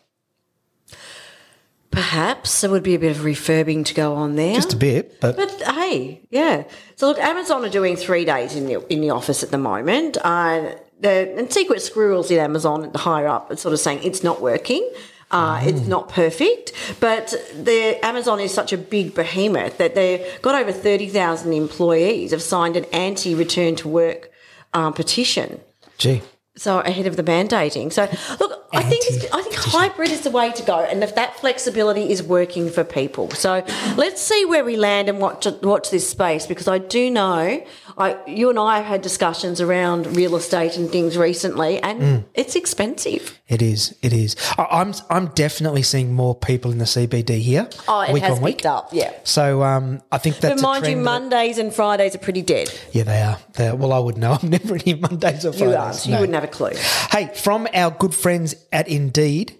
Perhaps 1.95 2.61
there 2.61 2.69
would 2.69 2.83
be 2.83 2.93
a 2.95 2.99
bit 2.99 3.15
of 3.15 3.23
refurbing 3.23 3.85
to 3.85 3.93
go 3.93 4.13
on 4.15 4.35
there. 4.35 4.53
Just 4.55 4.73
a 4.73 4.77
bit, 4.77 5.19
but 5.21 5.37
But 5.37 5.49
hey, 5.73 6.21
yeah. 6.29 6.65
So 6.97 7.07
look, 7.07 7.17
Amazon 7.19 7.63
are 7.65 7.69
doing 7.69 7.95
three 7.95 8.25
days 8.25 8.55
in 8.55 8.65
the 8.67 8.85
in 8.93 8.99
the 9.01 9.09
office 9.11 9.43
at 9.43 9.51
the 9.51 9.57
moment. 9.57 10.17
Uh, 10.21 10.75
the 10.99 11.33
and 11.37 11.51
Secret 11.51 11.81
Squirrels 11.81 12.29
in 12.31 12.39
Amazon, 12.39 12.83
at 12.83 12.91
the 12.93 12.99
higher 12.99 13.27
up, 13.27 13.49
are 13.49 13.55
sort 13.55 13.73
of 13.73 13.79
saying 13.79 14.01
it's 14.03 14.23
not 14.23 14.41
working. 14.41 14.87
Uh, 15.31 15.59
It's 15.63 15.87
not 15.87 16.07
perfect, 16.09 16.71
but 16.99 17.33
the 17.69 17.97
Amazon 18.05 18.39
is 18.39 18.53
such 18.53 18.71
a 18.71 18.77
big 18.77 19.15
behemoth 19.15 19.77
that 19.79 19.95
they've 19.95 20.23
got 20.41 20.53
over 20.61 20.71
thirty 20.71 21.07
thousand 21.09 21.51
employees 21.53 22.31
have 22.31 22.41
signed 22.43 22.77
an 22.77 22.85
anti-return 22.93 23.75
to 23.77 23.87
work 23.87 24.29
um, 24.73 24.93
petition. 24.93 25.59
gee, 25.97 26.21
So 26.57 26.79
ahead 26.79 27.05
of 27.05 27.17
the 27.17 27.23
mandating. 27.23 27.91
So 27.91 28.03
look, 28.39 28.65
I 28.71 28.81
think 28.81 29.03
I 29.33 29.41
think 29.41 29.55
hybrid 29.55 30.09
is 30.09 30.21
the 30.21 30.29
way 30.29 30.51
to 30.53 30.63
go, 30.63 30.79
and 30.79 31.03
if 31.03 31.15
that 31.15 31.37
flexibility 31.37 32.09
is 32.09 32.23
working 32.23 32.69
for 32.69 32.85
people. 32.85 33.29
So 33.31 33.63
let's 33.97 34.21
see 34.21 34.45
where 34.45 34.63
we 34.63 34.77
land 34.77 35.09
and 35.09 35.19
watch 35.19 35.45
watch 35.61 35.89
this 35.89 36.09
space 36.09 36.47
because 36.47 36.69
I 36.69 36.77
do 36.77 37.11
know 37.11 37.61
I, 37.97 38.17
you 38.27 38.49
and 38.49 38.59
I 38.59 38.77
have 38.77 38.85
had 38.85 39.01
discussions 39.01 39.61
around 39.61 40.17
real 40.17 40.35
estate 40.35 40.75
and 40.75 40.89
things 40.89 41.17
recently, 41.17 41.79
and 41.81 42.01
Mm. 42.01 42.23
it's 42.33 42.55
expensive. 42.55 43.39
It 43.47 43.61
is. 43.61 43.95
It 44.01 44.11
is. 44.11 44.35
I, 44.57 44.67
I'm. 44.69 44.93
I'm 45.09 45.27
definitely 45.27 45.81
seeing 45.83 46.13
more 46.13 46.35
people 46.35 46.71
in 46.71 46.77
the 46.77 46.85
CBD 46.85 47.39
here. 47.39 47.69
Oh, 47.87 48.01
it 48.01 48.11
week 48.11 48.23
has 48.23 48.37
on 48.37 48.43
week. 48.43 48.57
picked 48.57 48.65
up, 48.65 48.89
yeah. 48.91 49.13
So 49.23 49.63
um, 49.63 50.01
I 50.11 50.17
think 50.17 50.37
that's. 50.39 50.61
But 50.61 50.67
a 50.67 50.81
mind 50.81 50.87
you, 50.87 50.97
Mondays 50.97 51.57
and 51.57 51.73
Fridays 51.73 52.15
are 52.15 52.19
pretty 52.19 52.41
dead. 52.41 52.73
Yeah, 52.91 53.03
they 53.03 53.21
are. 53.21 53.37
They 53.53 53.67
are. 53.69 53.75
Well, 53.75 53.93
I 53.93 53.99
would 53.99 54.17
know. 54.17 54.33
I'm 54.41 54.49
never 54.49 54.75
in 54.75 54.81
here 54.81 54.97
Mondays 54.97 55.45
or 55.45 55.53
Fridays. 55.53 55.61
You 55.61 55.75
aren't. 55.77 55.95
so 55.95 56.09
You 56.09 56.15
wouldn't 56.19 56.35
have 56.35 56.43
a 56.43 56.47
clue. 56.47 56.71
Hey, 57.11 57.31
from 57.35 57.67
our 57.73 57.91
good 57.91 58.13
friends 58.13 58.55
at 58.73 58.87
Indeed, 58.89 59.55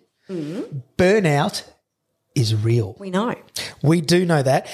burnout 0.97 1.63
is 2.35 2.53
real. 2.55 2.95
We 2.99 3.09
know. 3.11 3.35
We 3.81 4.01
do 4.01 4.25
know 4.25 4.41
that. 4.43 4.67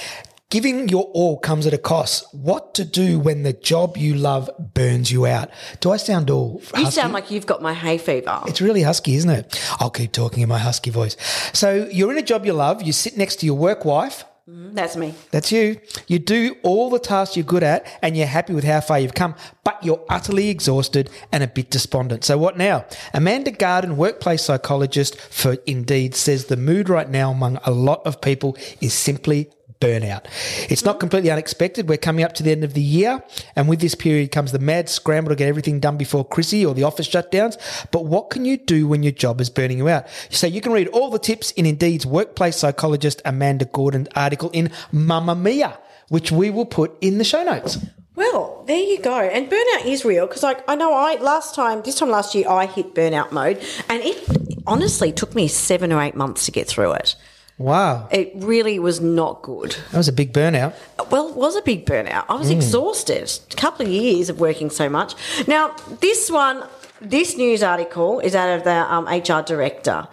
Giving 0.52 0.90
your 0.90 1.04
all 1.14 1.40
comes 1.40 1.66
at 1.66 1.72
a 1.74 1.78
cost. 1.78 2.26
What 2.34 2.74
to 2.74 2.84
do 2.84 3.18
when 3.18 3.44
the 3.44 3.54
job 3.54 3.96
you 3.96 4.16
love 4.16 4.50
burns 4.74 5.10
you 5.10 5.26
out? 5.26 5.50
Do 5.80 5.92
I 5.92 5.96
sound 5.96 6.30
all 6.30 6.62
You 6.76 6.92
sound 6.92 7.14
like 7.14 7.32
you've 7.32 7.46
got 7.46 7.62
my 7.62 7.74
hay 7.74 7.98
fever. 7.98 8.42
It's 8.48 8.60
really 8.60 8.82
husky, 8.82 9.16
isn't 9.16 9.30
it? 9.30 9.74
I'll 9.80 9.90
keep 9.90 10.12
talking 10.12 10.44
in 10.44 10.50
my 10.50 10.60
husky 10.60 10.90
voice. 10.90 11.16
So 11.54 11.88
you're 11.90 12.12
in 12.12 12.18
a 12.18 12.22
job 12.22 12.46
you 12.46 12.52
love. 12.52 12.82
You 12.82 12.92
sit 12.92 13.16
next 13.16 13.38
to 13.38 13.46
your 13.46 13.56
work 13.56 13.86
wife. 13.86 14.26
Mm, 14.50 14.74
that's 14.74 14.98
me. 14.98 15.14
That's 15.32 15.54
you. 15.54 15.80
You 16.08 16.20
do 16.20 16.58
all 16.64 16.90
the 16.90 17.00
tasks 17.00 17.38
you're 17.38 17.46
good 17.46 17.64
at 17.64 17.88
and 18.02 18.18
you're 18.18 18.28
happy 18.28 18.54
with 18.54 18.66
how 18.66 18.82
far 18.82 19.00
you've 19.00 19.14
come, 19.14 19.36
but 19.64 19.82
you're 19.82 20.04
utterly 20.10 20.50
exhausted 20.50 21.10
and 21.32 21.44
a 21.44 21.48
bit 21.48 21.70
despondent. 21.70 22.26
So 22.26 22.38
what 22.38 22.58
now? 22.58 22.86
Amanda 23.14 23.52
Gordon, 23.52 23.96
workplace 23.96 24.44
psychologist 24.44 25.18
for 25.18 25.54
Indeed, 25.66 26.14
says 26.14 26.48
the 26.48 26.58
mood 26.58 26.90
right 26.90 27.10
now 27.10 27.32
among 27.32 27.58
a 27.64 27.72
lot 27.72 28.06
of 28.06 28.20
people 28.20 28.58
is 28.82 28.94
simply 28.94 29.50
burnout. 29.82 30.26
It's 30.72 30.86
not 30.86 31.02
completely 31.02 31.30
unexpected. 31.30 31.90
We're 31.90 31.98
coming 31.98 32.24
up 32.24 32.34
to 32.36 32.44
the 32.44 32.52
end 32.52 32.64
of 32.64 32.74
the 32.74 32.82
year, 32.82 33.22
and 33.58 33.68
with 33.68 33.82
this 33.82 33.96
period 33.96 34.32
comes 34.32 34.54
the 34.54 34.60
mad 34.60 34.88
scramble 34.88 35.30
to 35.32 35.36
get 35.36 35.50
everything 35.50 35.82
done 35.82 35.98
before 35.98 36.24
Chrissy 36.24 36.66
or 36.66 36.74
the 36.74 36.84
office 36.84 37.10
shutdowns. 37.10 37.58
But 37.92 38.06
what 38.06 38.30
can 38.30 38.46
you 38.46 38.56
do 38.56 38.88
when 38.88 39.04
your 39.04 39.12
job 39.12 39.42
is 39.42 39.50
burning 39.50 39.80
you 39.80 39.90
out? 39.90 40.06
So 40.30 40.48
you 40.48 40.62
can 40.62 40.72
read 40.72 40.88
all 40.90 41.10
the 41.10 41.20
tips 41.20 41.52
in 41.52 41.66
Indeed's 41.66 42.06
workplace 42.06 42.56
psychologist 42.56 43.22
Amanda 43.26 43.66
Gordon 43.66 44.08
article 44.16 44.52
in 44.54 44.70
Mamamia, 44.94 45.78
which 46.08 46.32
we 46.32 46.50
will 46.50 46.66
put 46.66 46.96
in 47.02 47.18
the 47.18 47.24
show 47.24 47.44
notes. 47.44 47.78
Well, 48.16 48.64
there 48.68 48.78
you 48.78 49.00
go. 49.00 49.18
And 49.20 49.50
burnout 49.50 49.86
is 49.86 50.06
real 50.06 50.28
because, 50.28 50.44
like, 50.44 50.64
I 50.70 50.76
know 50.76 50.94
I 50.94 51.16
last 51.16 51.56
time, 51.56 51.82
this 51.82 51.96
time 51.96 52.10
last 52.10 52.36
year, 52.36 52.48
I 52.48 52.68
hit 52.68 52.94
burnout 52.94 53.32
mode, 53.32 53.58
and 53.90 54.04
it 54.04 54.62
honestly 54.68 55.12
took 55.12 55.34
me 55.34 55.48
seven 55.48 55.92
or 55.92 56.02
eight 56.02 56.16
months 56.16 56.46
to 56.46 56.52
get 56.52 56.68
through 56.68 56.92
it. 56.92 57.16
Wow, 57.62 58.08
It 58.12 58.32
really 58.36 58.80
was 58.80 59.00
not 59.00 59.42
good. 59.42 59.76
that 59.92 59.98
was 59.98 60.08
a 60.08 60.14
big 60.14 60.34
burnout. 60.34 60.74
Well, 61.10 61.30
it 61.30 61.36
was 61.36 61.56
a 61.56 61.62
big 61.62 61.86
burnout. 61.86 62.26
I 62.30 62.36
was 62.36 62.50
Mm. 62.50 62.54
exhausted. 62.58 63.32
A 63.52 63.56
couple 63.56 63.86
of 63.86 63.92
years 63.92 64.30
of 64.30 64.40
working 64.40 64.70
so 64.70 64.90
much. 64.90 65.14
Now, 65.48 65.76
this 66.00 66.30
one, 66.32 66.64
this 67.02 67.38
news 67.38 67.62
article 67.64 68.20
is 68.20 68.36
out 68.36 68.50
of 68.58 68.64
the 68.64 68.94
um, 68.94 69.06
HR 69.08 69.42
director. 69.44 70.08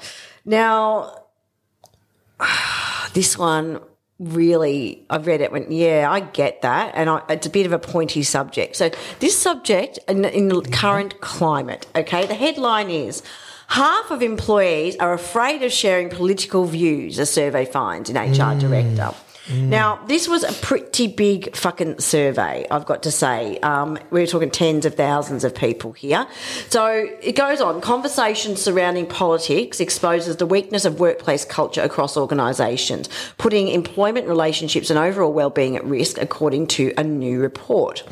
Now, 0.44 1.14
this 3.14 3.36
one 3.38 3.80
really, 4.18 5.04
I 5.10 5.16
read 5.18 5.40
it, 5.40 5.52
went, 5.52 5.70
yeah, 5.70 6.08
I 6.10 6.20
get 6.20 6.62
that. 6.62 6.92
And 6.94 7.08
I, 7.08 7.22
it's 7.28 7.46
a 7.46 7.50
bit 7.50 7.66
of 7.66 7.72
a 7.72 7.78
pointy 7.78 8.22
subject. 8.22 8.76
So, 8.76 8.90
this 9.20 9.38
subject 9.38 9.98
in, 10.08 10.24
in 10.24 10.48
the 10.48 10.60
current 10.62 11.20
climate, 11.20 11.86
okay, 11.94 12.26
the 12.26 12.34
headline 12.34 12.90
is 12.90 13.22
half 13.68 14.10
of 14.10 14.22
employees 14.22 14.96
are 14.96 15.12
afraid 15.12 15.62
of 15.62 15.72
sharing 15.72 16.10
political 16.10 16.64
views, 16.64 17.18
a 17.18 17.26
survey 17.26 17.64
finds 17.64 18.10
an 18.10 18.16
HR 18.16 18.58
director. 18.58 19.14
Now, 19.50 20.04
this 20.06 20.28
was 20.28 20.44
a 20.44 20.52
pretty 20.52 21.06
big 21.06 21.56
fucking 21.56 22.00
survey, 22.00 22.66
I've 22.70 22.84
got 22.84 23.02
to 23.04 23.10
say. 23.10 23.58
Um, 23.60 23.98
we're 24.10 24.26
talking 24.26 24.50
tens 24.50 24.84
of 24.84 24.94
thousands 24.94 25.42
of 25.42 25.54
people 25.54 25.92
here. 25.92 26.26
So 26.68 27.08
it 27.22 27.34
goes 27.34 27.60
on. 27.60 27.80
Conversations 27.80 28.60
surrounding 28.60 29.06
politics 29.06 29.80
exposes 29.80 30.36
the 30.36 30.46
weakness 30.46 30.84
of 30.84 31.00
workplace 31.00 31.44
culture 31.46 31.80
across 31.80 32.16
organisations, 32.16 33.08
putting 33.38 33.68
employment 33.68 34.26
relationships 34.28 34.90
and 34.90 34.98
overall 34.98 35.32
well-being 35.32 35.76
at 35.76 35.84
risk, 35.84 36.18
according 36.18 36.66
to 36.68 36.92
a 36.98 37.04
new 37.04 37.40
report. 37.40 38.04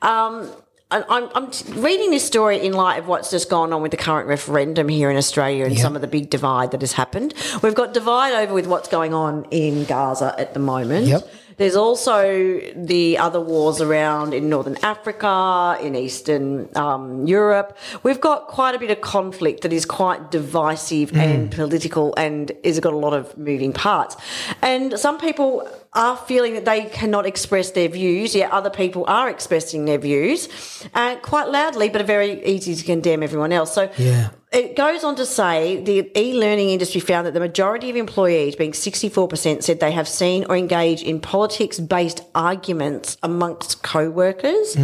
Um, 0.00 0.42
and 0.42 0.50
I'm, 0.90 1.30
I'm 1.34 1.50
reading 1.80 2.10
this 2.10 2.26
story 2.26 2.64
in 2.64 2.72
light 2.72 2.98
of 2.98 3.06
what's 3.06 3.30
just 3.30 3.48
gone 3.48 3.72
on 3.72 3.80
with 3.80 3.92
the 3.92 3.96
current 3.96 4.26
referendum 4.26 4.88
here 4.88 5.10
in 5.10 5.16
Australia 5.16 5.64
and 5.64 5.78
some 5.78 5.94
of 5.94 6.02
the 6.02 6.08
big 6.08 6.30
divide 6.30 6.72
that 6.72 6.80
has 6.80 6.92
happened. 6.92 7.32
We've 7.62 7.76
got 7.76 7.94
divide 7.94 8.32
over 8.32 8.52
with 8.52 8.66
what's 8.66 8.88
going 8.88 9.14
on 9.14 9.46
in 9.50 9.84
Gaza 9.84 10.34
at 10.36 10.52
the 10.52 10.60
moment. 10.60 11.06
Yep. 11.06 11.30
There's 11.60 11.76
also 11.76 12.58
the 12.74 13.18
other 13.18 13.38
wars 13.38 13.82
around 13.82 14.32
in 14.32 14.48
Northern 14.48 14.78
Africa, 14.82 15.78
in 15.82 15.94
Eastern 15.94 16.70
um, 16.74 17.26
Europe. 17.26 17.76
We've 18.02 18.20
got 18.20 18.48
quite 18.48 18.74
a 18.74 18.78
bit 18.78 18.90
of 18.90 19.02
conflict 19.02 19.60
that 19.64 19.72
is 19.72 19.84
quite 19.84 20.30
divisive 20.30 21.14
and 21.14 21.52
political 21.52 22.14
and 22.16 22.50
has 22.64 22.80
got 22.80 22.94
a 22.94 22.96
lot 22.96 23.12
of 23.12 23.36
moving 23.36 23.74
parts. 23.74 24.16
And 24.62 24.98
some 24.98 25.18
people 25.18 25.68
are 25.92 26.16
feeling 26.16 26.54
that 26.54 26.64
they 26.64 26.84
cannot 26.84 27.26
express 27.26 27.72
their 27.72 27.88
views, 27.88 28.34
yet 28.34 28.50
other 28.52 28.70
people 28.70 29.04
are 29.08 29.28
expressing 29.28 29.84
their 29.86 29.98
views 29.98 30.48
uh, 30.94 31.16
quite 31.16 31.48
loudly, 31.48 31.88
but 31.88 32.00
are 32.00 32.04
very 32.04 32.44
easy 32.44 32.74
to 32.74 32.84
condemn 32.84 33.22
everyone 33.22 33.52
else. 33.52 33.74
So 33.74 33.90
Yeah. 33.98 34.30
It 34.52 34.74
goes 34.74 35.04
on 35.04 35.14
to 35.14 35.24
say 35.24 35.80
the 35.80 36.10
e-learning 36.18 36.70
industry 36.70 37.00
found 37.00 37.24
that 37.24 37.34
the 37.34 37.40
majority 37.40 37.88
of 37.88 37.94
employees, 37.94 38.56
being 38.56 38.72
64%, 38.72 39.62
said 39.62 39.78
they 39.78 39.92
have 39.92 40.08
seen 40.08 40.44
or 40.48 40.56
engaged 40.56 41.04
in 41.04 41.20
politics-based 41.20 42.22
arguments 42.34 43.16
amongst 43.22 43.84
co-workers. 43.84 44.74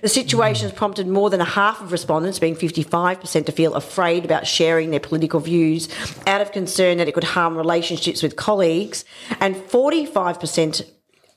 The 0.00 0.08
situation 0.08 0.68
has 0.68 0.76
prompted 0.76 1.06
more 1.06 1.30
than 1.30 1.40
a 1.40 1.44
half 1.44 1.80
of 1.80 1.92
respondents, 1.92 2.40
being 2.40 2.56
55%, 2.56 3.46
to 3.46 3.52
feel 3.52 3.74
afraid 3.74 4.24
about 4.24 4.44
sharing 4.48 4.90
their 4.90 4.98
political 4.98 5.38
views 5.38 5.88
out 6.26 6.40
of 6.40 6.50
concern 6.50 6.98
that 6.98 7.06
it 7.06 7.14
could 7.14 7.22
harm 7.22 7.56
relationships 7.56 8.24
with 8.24 8.34
colleagues, 8.34 9.04
and 9.38 9.54
45% 9.54 10.90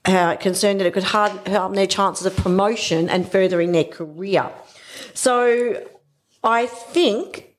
uh, 0.06 0.36
concerned 0.38 0.80
that 0.80 0.88
it 0.88 0.94
could 0.94 1.04
harm, 1.04 1.38
harm 1.46 1.76
their 1.76 1.88
chances 1.88 2.26
of 2.26 2.36
promotion 2.36 3.10
and 3.10 3.32
furthering 3.32 3.74
their 3.74 3.84
career. 3.84 4.52
So 5.14 5.84
I 6.44 6.66
think 6.66 7.55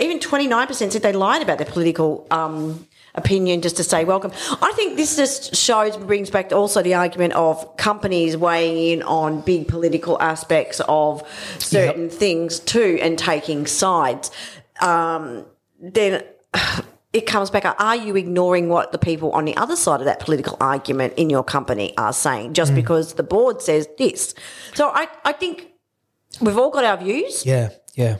even 0.00 0.18
29% 0.18 0.92
said 0.92 1.02
they 1.02 1.12
lied 1.12 1.42
about 1.42 1.58
their 1.58 1.66
political 1.66 2.26
um, 2.30 2.86
opinion 3.14 3.62
just 3.62 3.76
to 3.76 3.84
say 3.84 4.04
welcome. 4.04 4.32
I 4.62 4.72
think 4.72 4.96
this 4.96 5.16
just 5.16 5.54
shows, 5.54 5.96
brings 5.96 6.30
back 6.30 6.52
also 6.52 6.82
the 6.82 6.94
argument 6.94 7.34
of 7.34 7.76
companies 7.76 8.36
weighing 8.36 8.98
in 8.98 9.02
on 9.02 9.40
big 9.40 9.68
political 9.68 10.20
aspects 10.20 10.80
of 10.88 11.22
certain 11.58 12.10
things 12.10 12.60
too 12.60 12.98
and 13.02 13.18
taking 13.18 13.66
sides. 13.66 14.30
Um, 14.80 15.44
then 15.80 16.24
it 17.12 17.26
comes 17.26 17.50
back 17.50 17.64
are 17.80 17.96
you 17.96 18.16
ignoring 18.16 18.68
what 18.68 18.92
the 18.92 18.98
people 18.98 19.32
on 19.32 19.44
the 19.44 19.56
other 19.56 19.76
side 19.76 20.00
of 20.00 20.06
that 20.06 20.20
political 20.20 20.56
argument 20.60 21.14
in 21.16 21.30
your 21.30 21.42
company 21.42 21.96
are 21.96 22.12
saying 22.12 22.54
just 22.54 22.74
because 22.74 23.14
the 23.14 23.22
board 23.22 23.62
says 23.62 23.88
this? 23.98 24.34
So 24.74 24.88
I, 24.88 25.08
I 25.24 25.32
think 25.32 25.68
we've 26.40 26.58
all 26.58 26.70
got 26.70 26.84
our 26.84 26.96
views. 26.96 27.46
Yeah, 27.46 27.70
yeah. 27.94 28.18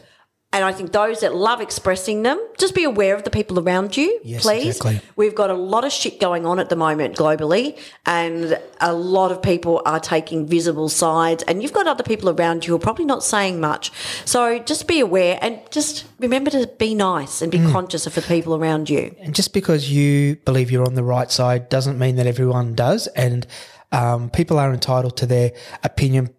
And 0.51 0.65
I 0.65 0.73
think 0.73 0.93
those 0.93 1.21
that 1.21 1.35
love 1.35 1.61
expressing 1.61 2.23
them, 2.23 2.41
just 2.57 2.75
be 2.75 2.85
aware 2.85 3.15
of 3.15 3.23
the 3.23 3.29
people 3.29 3.59
around 3.61 3.99
you, 3.99 4.19
Yes, 4.25 4.43
please. 4.45 4.79
exactly. 4.79 5.03
We've 5.15 5.35
got 5.35 5.51
a 5.51 5.55
lot 5.55 5.85
of 5.85 5.93
shit 5.93 6.19
going 6.21 6.47
on 6.47 6.59
at 6.59 6.71
the 6.71 6.75
moment 6.77 7.17
globally, 7.17 7.77
and 8.07 8.59
a 8.81 8.95
lot 8.95 9.31
of 9.31 9.43
people 9.43 9.83
are 9.85 10.01
taking 10.01 10.47
visible 10.47 10.89
sides, 10.89 11.43
and 11.43 11.63
you've 11.63 11.75
got 11.75 11.87
other 11.87 12.03
people 12.03 12.31
around 12.31 12.65
you 12.65 12.71
who 12.71 12.77
are 12.77 12.81
probably 12.81 13.05
not 13.05 13.23
saying 13.23 13.61
much. 13.61 13.93
So 14.25 14.59
just 14.59 14.89
be 14.89 15.01
aware 15.01 15.39
and 15.43 15.61
just 15.71 16.07
remember 16.19 16.51
to 16.53 16.67
be 16.79 16.95
nice 16.95 17.43
and 17.43 17.53
be 17.53 17.59
Mm. 17.59 17.71
conscious 17.71 18.07
of 18.07 18.15
the 18.15 18.23
people 18.23 18.55
around 18.55 18.89
you. 18.89 19.15
And 19.21 19.35
just 19.35 19.53
because 19.53 19.91
you 19.91 20.37
believe 20.47 20.71
you're 20.71 20.87
on 20.87 20.95
the 20.95 21.05
right 21.05 21.31
side 21.31 21.69
doesn't 21.69 21.99
mean 21.99 22.17
that 22.17 22.27
everyone 22.27 22.75
does. 22.75 23.07
And 23.09 23.47
um, 23.93 24.31
people 24.31 24.59
are 24.59 24.73
entitled 24.73 25.17
to 25.19 25.27
their 25.27 25.53
opinion, 25.85 26.31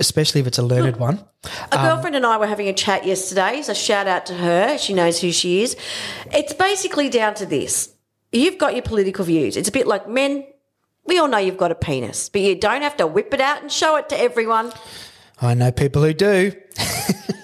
especially 0.00 0.40
if 0.40 0.46
it's 0.46 0.58
a 0.58 0.62
learned 0.62 0.96
one. 0.96 1.24
A 1.70 1.78
um, 1.78 1.84
girlfriend 1.84 2.16
and 2.16 2.26
I 2.26 2.36
were 2.36 2.46
having 2.46 2.68
a 2.68 2.72
chat 2.72 3.06
yesterday, 3.06 3.62
so 3.62 3.74
shout 3.74 4.06
out 4.06 4.26
to 4.26 4.34
her. 4.34 4.78
She 4.78 4.94
knows 4.94 5.20
who 5.20 5.32
she 5.32 5.62
is. 5.62 5.76
It's 6.32 6.52
basically 6.52 7.08
down 7.08 7.34
to 7.34 7.46
this. 7.46 7.94
You've 8.32 8.58
got 8.58 8.74
your 8.74 8.82
political 8.82 9.24
views. 9.24 9.56
It's 9.56 9.68
a 9.68 9.72
bit 9.72 9.86
like 9.86 10.08
men. 10.08 10.46
We 11.04 11.18
all 11.18 11.28
know 11.28 11.38
you've 11.38 11.58
got 11.58 11.72
a 11.72 11.74
penis, 11.74 12.28
but 12.28 12.40
you 12.40 12.54
don't 12.54 12.82
have 12.82 12.96
to 12.98 13.06
whip 13.06 13.34
it 13.34 13.40
out 13.40 13.60
and 13.60 13.70
show 13.70 13.96
it 13.96 14.08
to 14.10 14.18
everyone. 14.18 14.72
I 15.40 15.54
know 15.54 15.72
people 15.72 16.02
who 16.02 16.14
do. 16.14 16.52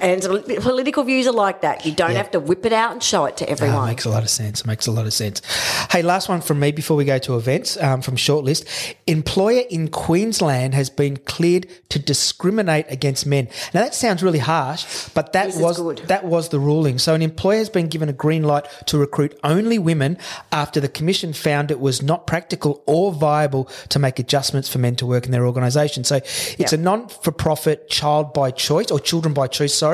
and 0.00 0.22
political 0.62 1.04
views 1.04 1.26
are 1.26 1.32
like 1.32 1.62
that. 1.62 1.84
You 1.86 1.92
don't 1.92 2.16
have 2.16 2.30
to 2.32 2.40
whip 2.40 2.64
it 2.66 2.72
out 2.72 2.92
and 2.92 3.02
show 3.02 3.24
it 3.26 3.36
to 3.38 3.46
Ah, 3.48 3.52
everyone. 3.52 3.86
makes 3.86 4.04
a 4.04 4.10
lot 4.10 4.22
of 4.22 4.30
sense. 4.30 4.64
Makes 4.66 4.86
a 4.86 4.92
lot 4.92 5.06
of 5.06 5.12
sense. 5.12 5.42
Hey, 5.90 6.02
last 6.02 6.28
one 6.28 6.40
from 6.40 6.60
me 6.60 6.72
before 6.72 6.96
we 6.96 7.04
go 7.04 7.18
to 7.18 7.36
events 7.36 7.76
um, 7.82 8.02
from 8.02 8.16
Shortlist. 8.16 8.66
Employer 9.06 9.62
in 9.70 9.88
Queensland 9.88 10.74
has 10.74 10.90
been 10.90 11.16
cleared 11.16 11.66
to 11.90 11.98
discriminate 11.98 12.86
against 12.88 13.26
men. 13.26 13.48
Now 13.74 13.82
that 13.82 13.94
sounds 13.94 14.22
really 14.22 14.38
harsh, 14.38 15.08
but 15.14 15.32
that 15.32 15.46
This 15.46 15.56
was 15.56 15.78
that 16.06 16.24
was 16.24 16.50
the 16.50 16.58
ruling. 16.58 16.98
So 16.98 17.14
an 17.14 17.22
employer 17.22 17.58
has 17.58 17.70
been 17.70 17.88
given 17.88 18.08
a 18.08 18.12
green 18.12 18.42
light 18.44 18.66
to 18.86 18.98
recruit 18.98 19.38
only 19.44 19.78
women 19.78 20.18
after 20.52 20.80
the 20.80 20.88
commission 20.88 21.32
found 21.32 21.70
it 21.70 21.80
was 21.80 22.02
not 22.02 22.26
practical 22.26 22.82
or 22.86 23.12
viable 23.12 23.64
to 23.88 23.98
make 23.98 24.18
adjustments 24.18 24.68
for 24.68 24.78
men 24.78 24.96
to 24.96 25.06
work 25.06 25.24
in 25.26 25.32
their 25.32 25.46
organisation. 25.46 26.04
So 26.04 26.16
it's 26.58 26.72
a 26.72 26.76
non-for-profit 26.76 27.88
child 27.88 28.32
by 28.32 28.50
choice 28.50 28.90
or 28.90 29.00
children 29.00 29.32
by 29.34 29.46
choice, 29.46 29.74
sorry, 29.74 29.87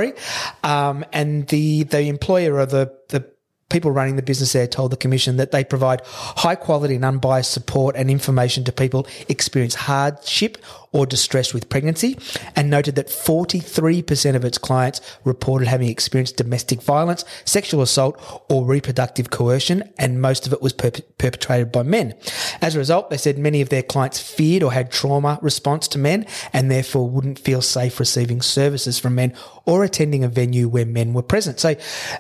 um, 0.62 1.04
and 1.12 1.46
the 1.48 1.84
the 1.84 2.02
employer 2.02 2.56
or 2.56 2.66
the 2.66 2.92
the 3.08 3.33
people 3.68 3.90
running 3.90 4.16
the 4.16 4.22
business 4.22 4.52
there 4.52 4.66
told 4.66 4.92
the 4.92 4.96
commission 4.96 5.36
that 5.36 5.50
they 5.50 5.64
provide 5.64 6.00
high 6.04 6.54
quality 6.54 6.94
and 6.94 7.04
unbiased 7.04 7.50
support 7.50 7.96
and 7.96 8.10
information 8.10 8.64
to 8.64 8.72
people 8.72 9.06
experience 9.28 9.74
hardship 9.74 10.58
or 10.92 11.06
distress 11.06 11.52
with 11.52 11.68
pregnancy 11.68 12.16
and 12.54 12.70
noted 12.70 12.94
that 12.94 13.08
43% 13.08 14.36
of 14.36 14.44
its 14.44 14.58
clients 14.58 15.00
reported 15.24 15.66
having 15.66 15.88
experienced 15.88 16.36
domestic 16.36 16.80
violence, 16.82 17.24
sexual 17.44 17.82
assault 17.82 18.16
or 18.48 18.64
reproductive 18.64 19.30
coercion 19.30 19.92
and 19.98 20.22
most 20.22 20.46
of 20.46 20.52
it 20.52 20.62
was 20.62 20.72
perp- 20.72 21.02
perpetrated 21.18 21.72
by 21.72 21.82
men. 21.82 22.14
As 22.60 22.76
a 22.76 22.78
result, 22.78 23.10
they 23.10 23.16
said 23.16 23.38
many 23.38 23.60
of 23.60 23.70
their 23.70 23.82
clients 23.82 24.20
feared 24.20 24.62
or 24.62 24.72
had 24.72 24.92
trauma 24.92 25.38
response 25.42 25.88
to 25.88 25.98
men 25.98 26.26
and 26.52 26.70
therefore 26.70 27.10
wouldn't 27.10 27.40
feel 27.40 27.60
safe 27.60 27.98
receiving 27.98 28.40
services 28.40 28.98
from 28.98 29.16
men 29.16 29.34
or 29.64 29.82
attending 29.82 30.22
a 30.22 30.28
venue 30.28 30.68
where 30.68 30.86
men 30.86 31.12
were 31.12 31.22
present. 31.22 31.58
So, 31.58 31.74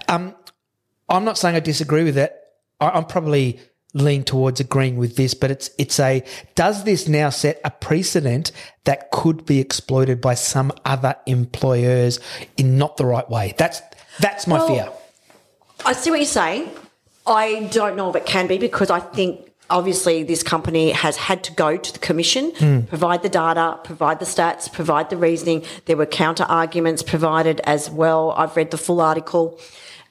um, 0.08 0.34
I'm 1.08 1.24
not 1.24 1.38
saying 1.38 1.56
I 1.56 1.60
disagree 1.60 2.04
with 2.04 2.16
it. 2.18 2.34
I- 2.80 2.90
I'm 2.90 3.04
probably 3.04 3.60
lean 3.92 4.24
towards 4.24 4.58
agreeing 4.58 4.96
with 4.96 5.16
this, 5.16 5.34
but 5.34 5.50
it's 5.50 5.70
it's 5.78 6.00
a 6.00 6.22
does 6.54 6.84
this 6.84 7.06
now 7.08 7.30
set 7.30 7.60
a 7.64 7.70
precedent 7.70 8.50
that 8.84 9.10
could 9.12 9.46
be 9.46 9.60
exploited 9.60 10.20
by 10.20 10.34
some 10.34 10.72
other 10.84 11.14
employers 11.26 12.18
in 12.56 12.76
not 12.76 12.96
the 12.96 13.06
right 13.06 13.28
way? 13.30 13.54
That's 13.56 13.80
that's 14.18 14.46
my 14.46 14.58
Well, 14.58 14.68
fear. 14.68 14.88
I 15.84 15.92
see 15.92 16.10
what 16.10 16.18
you're 16.18 16.26
saying. 16.26 16.70
I 17.26 17.68
don't 17.72 17.96
know 17.96 18.10
if 18.10 18.16
it 18.16 18.26
can 18.26 18.46
be 18.46 18.58
because 18.58 18.90
I 18.90 19.00
think 19.00 19.50
obviously 19.70 20.22
this 20.24 20.42
company 20.42 20.90
has 20.90 21.16
had 21.16 21.42
to 21.44 21.52
go 21.52 21.76
to 21.76 21.92
the 21.92 21.98
commission, 21.98 22.52
Hmm. 22.58 22.80
provide 22.82 23.22
the 23.22 23.28
data, 23.30 23.78
provide 23.82 24.18
the 24.18 24.26
stats, 24.26 24.70
provide 24.70 25.08
the 25.08 25.16
reasoning. 25.16 25.62
There 25.86 25.96
were 25.96 26.04
counter 26.06 26.44
arguments 26.44 27.02
provided 27.02 27.60
as 27.64 27.90
well. 27.90 28.32
I've 28.36 28.56
read 28.56 28.70
the 28.72 28.76
full 28.76 29.00
article. 29.00 29.58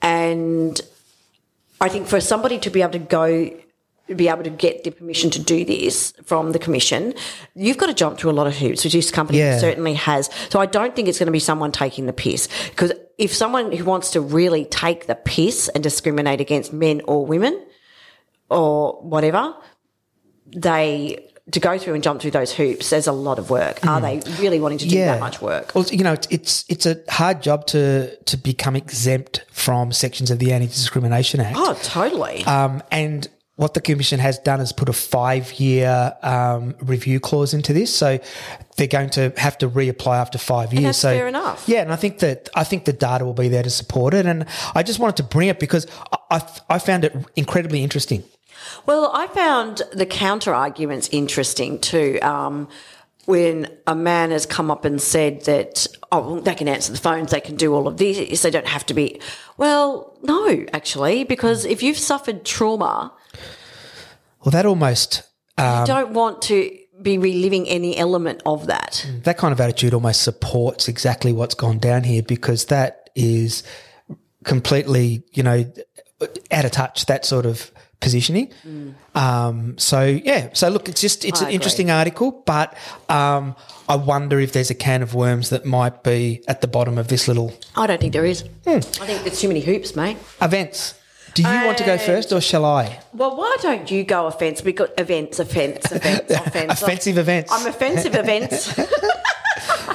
And 0.03 0.79
I 1.81 1.89
think 1.89 2.07
for 2.07 2.19
somebody 2.21 2.59
to 2.59 2.69
be 2.69 2.81
able 2.81 2.91
to 2.91 2.99
go, 2.99 3.49
be 4.13 4.27
able 4.27 4.43
to 4.43 4.49
get 4.49 4.83
the 4.83 4.91
permission 4.91 5.29
to 5.31 5.39
do 5.41 5.63
this 5.65 6.13
from 6.25 6.51
the 6.51 6.59
commission, 6.59 7.13
you've 7.55 7.77
got 7.77 7.85
to 7.87 7.93
jump 7.93 8.19
through 8.19 8.31
a 8.31 8.33
lot 8.33 8.45
of 8.45 8.55
hoops, 8.55 8.83
which 8.83 8.93
this 8.93 9.09
company 9.11 9.39
Yeah. 9.39 9.57
certainly 9.57 9.93
has. 9.93 10.29
So 10.49 10.59
I 10.59 10.65
don't 10.65 10.93
think 10.95 11.07
it's 11.07 11.17
going 11.19 11.27
to 11.27 11.31
be 11.31 11.39
someone 11.39 11.71
taking 11.71 12.05
the 12.05 12.13
piss 12.13 12.47
because 12.69 12.91
if 13.17 13.33
someone 13.33 13.71
who 13.71 13.85
wants 13.85 14.11
to 14.11 14.21
really 14.21 14.65
take 14.65 15.07
the 15.07 15.15
piss 15.15 15.69
and 15.69 15.81
discriminate 15.83 16.41
against 16.41 16.73
men 16.73 17.01
or 17.07 17.25
women 17.25 17.59
or 18.49 18.99
whatever, 19.01 19.55
they 20.47 21.29
to 21.51 21.59
go 21.59 21.77
through 21.77 21.93
and 21.93 22.03
jump 22.03 22.21
through 22.21 22.31
those 22.31 22.53
hoops, 22.53 22.89
there's 22.89 23.07
a 23.07 23.11
lot 23.11 23.37
of 23.37 23.49
work. 23.49 23.85
Are 23.85 23.99
they 23.99 24.21
really 24.39 24.59
wanting 24.59 24.77
to 24.77 24.87
do 24.87 24.97
that 24.99 25.19
much 25.19 25.41
work? 25.41 25.73
Well, 25.75 25.85
you 25.85 26.03
know, 26.03 26.13
it's, 26.13 26.27
it's 26.29 26.65
it's 26.69 26.85
a 26.85 27.01
hard 27.09 27.41
job 27.41 27.67
to 27.67 28.15
to 28.15 28.37
become 28.37 28.75
exempt 28.75 29.43
from 29.51 29.91
sections 29.91 30.31
of 30.31 30.39
the 30.39 30.53
Anti 30.53 30.67
Discrimination 30.67 31.41
Act. 31.41 31.57
Oh, 31.59 31.77
totally. 31.83 32.45
Um, 32.45 32.81
and 32.91 33.27
what 33.55 33.75
the 33.75 33.81
commission 33.81 34.19
has 34.19 34.39
done 34.39 34.59
is 34.59 34.71
put 34.71 34.89
a 34.89 34.93
five 34.93 35.53
year 35.53 36.13
um, 36.23 36.75
review 36.81 37.19
clause 37.19 37.53
into 37.53 37.73
this, 37.73 37.93
so 37.93 38.19
they're 38.77 38.87
going 38.87 39.11
to 39.11 39.31
have 39.37 39.57
to 39.59 39.69
reapply 39.69 40.17
after 40.17 40.37
five 40.37 40.73
years. 40.73 40.85
that's 40.85 40.97
so 40.99 41.09
fair 41.09 41.27
enough. 41.27 41.63
Yeah, 41.67 41.81
and 41.81 41.93
I 41.93 41.95
think 41.95 42.19
that 42.19 42.49
I 42.55 42.63
think 42.63 42.85
the 42.85 42.93
data 42.93 43.25
will 43.25 43.33
be 43.33 43.49
there 43.49 43.63
to 43.63 43.69
support 43.69 44.13
it, 44.13 44.25
and 44.25 44.45
I 44.73 44.81
just 44.83 44.99
wanted 44.99 45.17
to 45.17 45.23
bring 45.23 45.49
it 45.49 45.59
because 45.59 45.87
I 46.11 46.17
I, 46.33 46.41
I 46.69 46.79
found 46.79 47.05
it 47.05 47.15
incredibly 47.35 47.83
interesting. 47.83 48.23
Well, 48.85 49.11
I 49.13 49.27
found 49.27 49.83
the 49.91 50.05
counter 50.05 50.53
arguments 50.53 51.09
interesting 51.11 51.79
too. 51.79 52.17
Um, 52.21 52.67
when 53.25 53.69
a 53.87 53.95
man 53.95 54.31
has 54.31 54.45
come 54.45 54.69
up 54.69 54.83
and 54.83 55.01
said 55.01 55.45
that, 55.45 55.87
oh, 56.11 56.39
they 56.41 56.55
can 56.55 56.67
answer 56.67 56.91
the 56.91 56.97
phones, 56.97 57.31
they 57.31 57.39
can 57.39 57.55
do 57.55 57.73
all 57.73 57.87
of 57.87 57.97
this, 57.97 58.41
they 58.41 58.49
don't 58.49 58.67
have 58.67 58.85
to 58.87 58.93
be. 58.93 59.21
Well, 59.57 60.17
no, 60.23 60.65
actually, 60.73 61.23
because 61.23 61.63
if 61.65 61.81
you've 61.81 61.97
suffered 61.97 62.43
trauma, 62.43 63.13
Well, 64.43 64.51
that 64.51 64.65
almost 64.65 65.23
Um, 65.57 65.81
you 65.81 65.85
don't 65.87 66.13
want 66.13 66.41
to 66.43 66.77
be 67.01 67.17
reliving 67.17 67.67
any 67.67 67.97
element 67.97 68.41
of 68.45 68.67
that. 68.67 69.05
that 69.23 69.37
kind 69.37 69.51
of 69.51 69.59
attitude 69.59 69.93
almost 69.93 70.21
supports 70.21 70.87
exactly 70.87 71.33
what's 71.33 71.55
gone 71.55 71.77
down 71.79 72.03
here 72.03 72.23
because 72.23 72.65
that 72.65 73.09
is 73.15 73.63
completely, 74.43 75.23
you 75.33 75.43
know, 75.43 75.65
out 76.51 76.65
of 76.65 76.71
touch, 76.71 77.05
that 77.07 77.25
sort 77.25 77.45
of 77.45 77.71
positioning. 77.99 78.51
Um, 79.15 79.77
so 79.77 80.03
yeah, 80.03 80.49
so 80.53 80.69
look, 80.69 80.89
it's 80.89 80.99
just, 81.01 81.23
it's 81.25 81.39
I 81.41 81.43
an 81.43 81.47
agree. 81.47 81.55
interesting 81.55 81.91
article, 81.91 82.43
but, 82.45 82.75
um, 83.09 83.55
I 83.87 83.95
wonder 83.95 84.39
if 84.39 84.51
there's 84.53 84.69
a 84.69 84.75
can 84.75 85.01
of 85.01 85.13
worms 85.13 85.49
that 85.49 85.65
might 85.65 86.03
be 86.03 86.43
at 86.47 86.61
the 86.61 86.67
bottom 86.67 86.97
of 86.97 87.07
this 87.09 87.27
little 87.27 87.53
I 87.75 87.85
don't 87.87 87.99
think 87.99 88.13
there 88.13 88.25
is. 88.25 88.41
Hmm. 88.65 88.77
I 88.77 89.05
think 89.05 89.23
there's 89.23 89.39
too 89.39 89.47
many 89.49 89.59
hoops, 89.61 89.95
mate. 89.95 90.17
events. 90.41 90.95
Do 91.33 91.41
you 91.41 91.65
want 91.65 91.77
to 91.79 91.83
go 91.83 91.97
first 91.97 92.31
or 92.31 92.41
shall 92.41 92.63
I? 92.65 92.99
Well, 93.13 93.35
why 93.35 93.57
don't 93.61 93.89
you 93.89 94.03
go 94.03 94.27
offence? 94.27 94.63
We've 94.63 94.75
got 94.75 94.89
events, 94.99 95.39
offence, 95.39 95.85
offence, 95.91 96.29
offence. 96.29 96.81
Offensive 96.81 97.17
events. 97.17 97.51
I'm 97.51 97.65
offensive 97.65 98.15
events. 98.15 98.77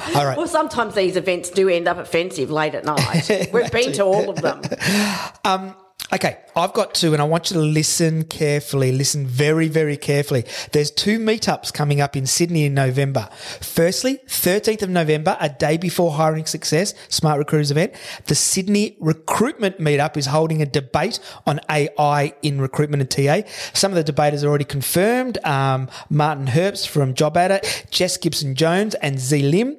All 0.15 0.25
right. 0.25 0.37
Well, 0.37 0.47
sometimes 0.47 0.95
these 0.95 1.15
events 1.15 1.49
do 1.49 1.69
end 1.69 1.87
up 1.87 1.97
offensive 1.97 2.49
late 2.49 2.75
at 2.75 2.83
night. 2.83 3.49
We've 3.53 3.71
been 3.71 3.93
to 3.93 4.03
all 4.03 4.29
of 4.29 4.37
them. 4.37 4.61
Um, 5.45 5.75
Okay, 6.11 6.39
I've 6.55 6.73
got 6.73 6.95
two, 6.95 7.13
and 7.13 7.21
I 7.21 7.25
want 7.25 7.51
you 7.51 7.53
to 7.53 7.61
listen 7.61 8.23
carefully. 8.23 8.91
Listen 8.91 9.27
very, 9.27 9.67
very 9.67 9.95
carefully. 9.95 10.43
There's 10.71 10.89
two 10.89 11.19
meetups 11.19 11.71
coming 11.71 12.01
up 12.01 12.15
in 12.15 12.25
Sydney 12.25 12.65
in 12.65 12.73
November. 12.73 13.29
Firstly, 13.61 14.19
13th 14.25 14.81
of 14.81 14.89
November, 14.89 15.37
a 15.39 15.49
day 15.49 15.77
before 15.77 16.13
Hiring 16.13 16.47
Success 16.47 16.95
SmartRecruiters 17.09 17.69
event, 17.69 17.93
the 18.25 18.33
Sydney 18.33 18.97
Recruitment 18.99 19.77
Meetup 19.77 20.17
is 20.17 20.25
holding 20.25 20.63
a 20.63 20.65
debate 20.65 21.19
on 21.45 21.59
AI 21.69 22.33
in 22.41 22.59
recruitment 22.59 23.01
and 23.01 23.11
TA. 23.11 23.47
Some 23.73 23.91
of 23.91 23.95
the 23.95 24.03
debaters 24.03 24.43
are 24.43 24.47
already 24.47 24.65
confirmed. 24.65 25.37
Um, 25.45 25.89
Martin 26.09 26.47
Herbst 26.47 26.87
from 26.87 27.13
JobAdder, 27.13 27.91
Jess 27.91 28.17
Gibson 28.17 28.55
Jones, 28.55 28.95
and 28.95 29.19
Z 29.19 29.43
Lim. 29.43 29.77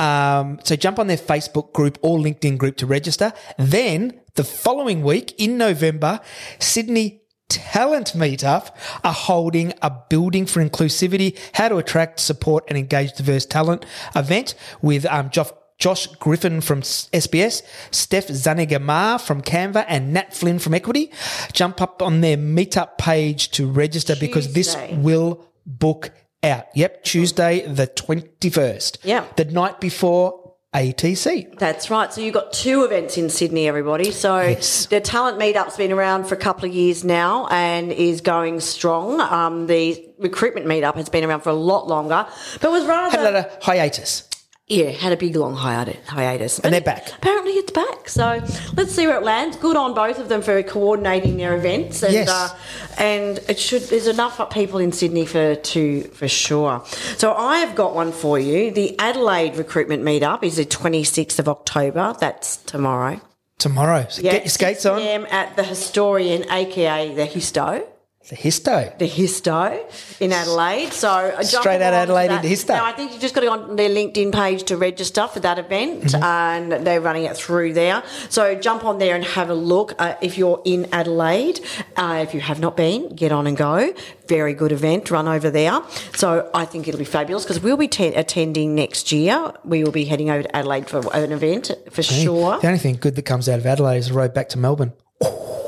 Um, 0.00 0.58
so 0.64 0.76
jump 0.76 0.98
on 0.98 1.08
their 1.08 1.18
Facebook 1.18 1.72
group 1.74 1.98
or 2.00 2.18
LinkedIn 2.18 2.56
group 2.56 2.76
to 2.78 2.86
register. 2.86 3.32
Then 3.58 4.18
the 4.34 4.44
following 4.44 5.02
week 5.02 5.34
in 5.38 5.58
November, 5.58 6.20
Sydney 6.58 7.20
Talent 7.50 8.12
Meetup 8.14 8.74
are 9.04 9.12
holding 9.12 9.74
a 9.82 9.90
Building 10.08 10.46
for 10.46 10.64
Inclusivity, 10.64 11.36
How 11.52 11.68
to 11.68 11.76
Attract, 11.76 12.18
Support 12.18 12.64
and 12.68 12.78
Engage 12.78 13.12
Diverse 13.12 13.44
Talent 13.44 13.84
event 14.16 14.54
with 14.80 15.04
um, 15.06 15.28
Josh, 15.30 15.50
Josh 15.76 16.06
Griffin 16.06 16.60
from 16.60 16.80
SBS, 16.80 17.62
Steph 17.90 18.28
Zanigamar 18.28 19.20
from 19.20 19.42
Canva, 19.42 19.84
and 19.88 20.14
Nat 20.14 20.32
Flynn 20.32 20.58
from 20.58 20.74
Equity. 20.74 21.10
Jump 21.52 21.82
up 21.82 22.00
on 22.00 22.22
their 22.22 22.36
meetup 22.38 22.96
page 22.96 23.50
to 23.50 23.70
register 23.70 24.14
because 24.18 24.54
this 24.54 24.76
will 24.92 25.44
book 25.66 26.12
out. 26.42 26.66
Yep, 26.74 27.04
Tuesday 27.04 27.66
the 27.66 27.86
21st. 27.86 28.98
Yeah. 29.04 29.24
The 29.36 29.44
night 29.44 29.80
before 29.80 30.54
ATC. 30.74 31.58
That's 31.58 31.90
right. 31.90 32.12
So 32.12 32.20
you've 32.20 32.34
got 32.34 32.52
two 32.52 32.84
events 32.84 33.18
in 33.18 33.28
Sydney, 33.28 33.66
everybody. 33.66 34.12
So 34.12 34.40
Yes. 34.40 34.86
the 34.86 35.00
talent 35.00 35.38
meetup's 35.38 35.76
been 35.76 35.90
around 35.92 36.24
for 36.28 36.34
a 36.36 36.38
couple 36.38 36.68
of 36.68 36.74
years 36.74 37.02
now 37.04 37.48
and 37.50 37.90
is 37.92 38.20
going 38.20 38.60
strong. 38.60 39.20
Um, 39.20 39.66
the 39.66 40.08
recruitment 40.18 40.66
meetup 40.66 40.94
has 40.94 41.08
been 41.08 41.24
around 41.24 41.40
for 41.40 41.50
a 41.50 41.54
lot 41.54 41.88
longer, 41.88 42.24
but 42.60 42.70
was 42.70 42.84
rather 42.86 43.18
Had 43.18 43.34
a 43.34 43.50
hiatus. 43.62 44.28
Yeah, 44.70 44.90
had 44.90 45.12
a 45.12 45.16
big 45.16 45.34
long 45.34 45.56
hiatus. 45.56 45.96
hiatus. 46.06 46.60
And 46.60 46.72
they're 46.72 46.80
back. 46.80 47.12
Apparently 47.16 47.52
it's 47.54 47.72
back. 47.72 48.08
So 48.08 48.40
let's 48.76 48.94
see 48.94 49.04
where 49.06 49.16
it 49.18 49.24
lands. 49.24 49.56
Good 49.56 49.76
on 49.76 49.94
both 49.94 50.20
of 50.20 50.28
them 50.28 50.42
for 50.42 50.62
coordinating 50.62 51.36
their 51.38 51.56
events. 51.56 52.04
And, 52.04 52.12
Yes. 52.14 52.28
uh, 52.30 52.56
and 52.96 53.38
it 53.48 53.58
should 53.58 53.82
there's 53.90 54.06
enough 54.06 54.38
people 54.50 54.78
in 54.78 54.92
Sydney 54.92 55.26
for 55.26 55.56
two 55.56 56.02
for 56.14 56.28
sure. 56.28 56.82
So 57.16 57.34
I 57.34 57.58
have 57.58 57.74
got 57.74 57.96
one 57.96 58.12
for 58.12 58.38
you. 58.38 58.70
The 58.70 58.96
Adelaide 59.00 59.56
recruitment 59.56 60.04
meetup 60.04 60.44
is 60.44 60.54
the 60.56 60.64
26th 60.64 61.40
of 61.40 61.48
October. 61.48 62.14
That's 62.20 62.58
tomorrow. 62.58 63.20
Tomorrow. 63.58 64.06
So 64.08 64.22
Yeah, 64.22 64.32
get 64.32 64.42
your 64.44 64.50
skates 64.50 64.82
6 64.82 64.86
on. 64.86 65.00
p.m. 65.00 65.26
at 65.30 65.56
the 65.56 65.64
Historian, 65.64 66.48
aka 66.50 67.12
the 67.12 67.26
Histo. 67.26 67.82
The 68.30 68.36
histo. 68.36 68.96
the 68.98 69.08
Histo 69.08 70.20
in 70.20 70.30
Adelaide. 70.32 70.92
So 70.92 71.08
uh, 71.10 71.42
Straight 71.42 71.82
out 71.82 71.92
Adelaide 71.92 72.30
into 72.30 72.46
Histo. 72.46 72.68
Now 72.68 72.84
I 72.84 72.92
think 72.92 73.10
you've 73.10 73.20
just 73.20 73.34
got 73.34 73.40
to 73.40 73.48
go 73.48 73.52
on 73.54 73.74
their 73.74 73.88
LinkedIn 73.90 74.32
page 74.32 74.62
to 74.64 74.76
register 74.76 75.26
for 75.26 75.40
that 75.40 75.58
event, 75.58 76.04
Mm-hmm. 76.04 76.22
and 76.22 76.86
they're 76.86 77.00
running 77.00 77.24
it 77.24 77.36
through 77.36 77.72
there. 77.74 78.04
So 78.28 78.54
jump 78.54 78.84
on 78.84 78.98
there 78.98 79.16
and 79.16 79.24
have 79.24 79.50
a 79.50 79.54
look. 79.54 79.94
Uh, 79.98 80.14
if 80.22 80.38
you're 80.38 80.62
in 80.64 80.88
Adelaide, 80.92 81.58
uh, 81.96 82.20
if 82.26 82.32
you 82.32 82.40
have 82.40 82.60
not 82.60 82.76
been, 82.76 83.08
get 83.16 83.32
on 83.32 83.48
and 83.48 83.56
go. 83.56 83.92
Very 84.28 84.54
good 84.54 84.70
event 84.70 85.10
run 85.10 85.26
over 85.26 85.50
there. 85.50 85.82
So 86.14 86.48
I 86.54 86.64
think 86.66 86.86
it'll 86.86 86.98
be 86.98 87.04
fabulous 87.04 87.42
because 87.44 87.60
we'll 87.60 87.76
be 87.76 87.88
te- 87.88 88.14
attending 88.14 88.76
next 88.76 89.10
year. 89.10 89.52
We 89.64 89.82
will 89.82 89.90
be 89.90 90.04
heading 90.04 90.30
over 90.30 90.44
to 90.44 90.56
Adelaide 90.56 90.88
for 90.88 91.00
an 91.12 91.32
event 91.32 91.72
for 91.90 92.04
sure. 92.04 92.60
The 92.60 92.66
only 92.68 92.78
thing 92.78 92.94
good 92.94 93.16
that 93.16 93.22
comes 93.22 93.48
out 93.48 93.58
of 93.58 93.66
Adelaide 93.66 93.98
is 93.98 94.08
the 94.08 94.14
road 94.14 94.32
back 94.32 94.48
to 94.50 94.58
Melbourne. 94.58 94.92
Oh, 95.20 95.59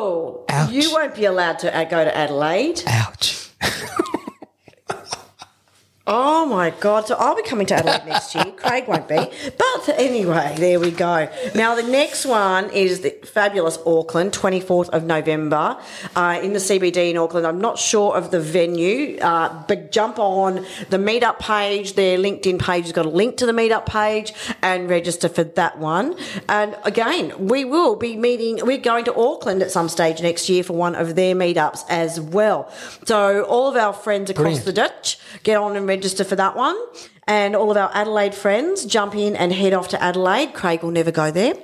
Oh, 0.00 0.44
Ouch. 0.48 0.70
you 0.70 0.92
won't 0.92 1.16
be 1.16 1.24
allowed 1.24 1.58
to 1.60 1.86
go 1.90 2.04
to 2.04 2.16
Adelaide. 2.16 2.84
Ouch. 2.86 3.50
Oh 6.10 6.46
my 6.46 6.70
God. 6.70 7.06
So 7.06 7.16
I'll 7.16 7.36
be 7.36 7.42
coming 7.42 7.66
to 7.66 7.74
Adelaide 7.74 8.06
next 8.06 8.34
year. 8.34 8.46
Craig 8.56 8.88
won't 8.88 9.06
be. 9.06 9.16
But 9.16 9.88
anyway, 9.90 10.54
there 10.56 10.80
we 10.80 10.90
go. 10.90 11.28
Now, 11.54 11.74
the 11.74 11.82
next 11.82 12.24
one 12.24 12.70
is 12.70 13.02
the 13.02 13.10
fabulous 13.10 13.78
Auckland, 13.84 14.32
24th 14.32 14.88
of 14.88 15.04
November 15.04 15.76
uh, 16.16 16.40
in 16.42 16.54
the 16.54 16.60
CBD 16.60 17.10
in 17.10 17.18
Auckland. 17.18 17.46
I'm 17.46 17.60
not 17.60 17.78
sure 17.78 18.16
of 18.16 18.30
the 18.30 18.40
venue, 18.40 19.18
uh, 19.18 19.64
but 19.68 19.92
jump 19.92 20.18
on 20.18 20.64
the 20.88 20.96
meetup 20.96 21.40
page. 21.40 21.92
Their 21.92 22.16
LinkedIn 22.16 22.58
page 22.58 22.84
has 22.84 22.92
got 22.92 23.04
a 23.04 23.10
link 23.10 23.36
to 23.36 23.44
the 23.44 23.52
meetup 23.52 23.84
page 23.84 24.32
and 24.62 24.88
register 24.88 25.28
for 25.28 25.44
that 25.44 25.78
one. 25.78 26.16
And 26.48 26.74
again, 26.84 27.34
we 27.48 27.66
will 27.66 27.96
be 27.96 28.16
meeting, 28.16 28.64
we're 28.64 28.78
going 28.78 29.04
to 29.04 29.14
Auckland 29.14 29.60
at 29.60 29.70
some 29.70 29.90
stage 29.90 30.22
next 30.22 30.48
year 30.48 30.64
for 30.64 30.72
one 30.72 30.94
of 30.94 31.16
their 31.16 31.34
meetups 31.34 31.84
as 31.90 32.18
well. 32.18 32.72
So 33.04 33.42
all 33.42 33.68
of 33.68 33.76
our 33.76 33.92
friends 33.92 34.30
across 34.30 34.44
Brilliant. 34.44 34.64
the 34.64 34.72
Dutch, 34.72 35.18
get 35.42 35.58
on 35.58 35.76
and 35.76 35.86
register 35.86 35.97
for 36.02 36.36
that 36.36 36.56
one. 36.56 36.76
And 37.26 37.54
all 37.54 37.70
of 37.70 37.76
our 37.76 37.90
Adelaide 37.92 38.34
friends 38.34 38.86
jump 38.86 39.14
in 39.14 39.36
and 39.36 39.52
head 39.52 39.72
off 39.74 39.88
to 39.88 40.02
Adelaide. 40.02 40.54
Craig 40.54 40.82
will 40.82 40.90
never 40.90 41.10
go 41.10 41.30
there. 41.30 41.54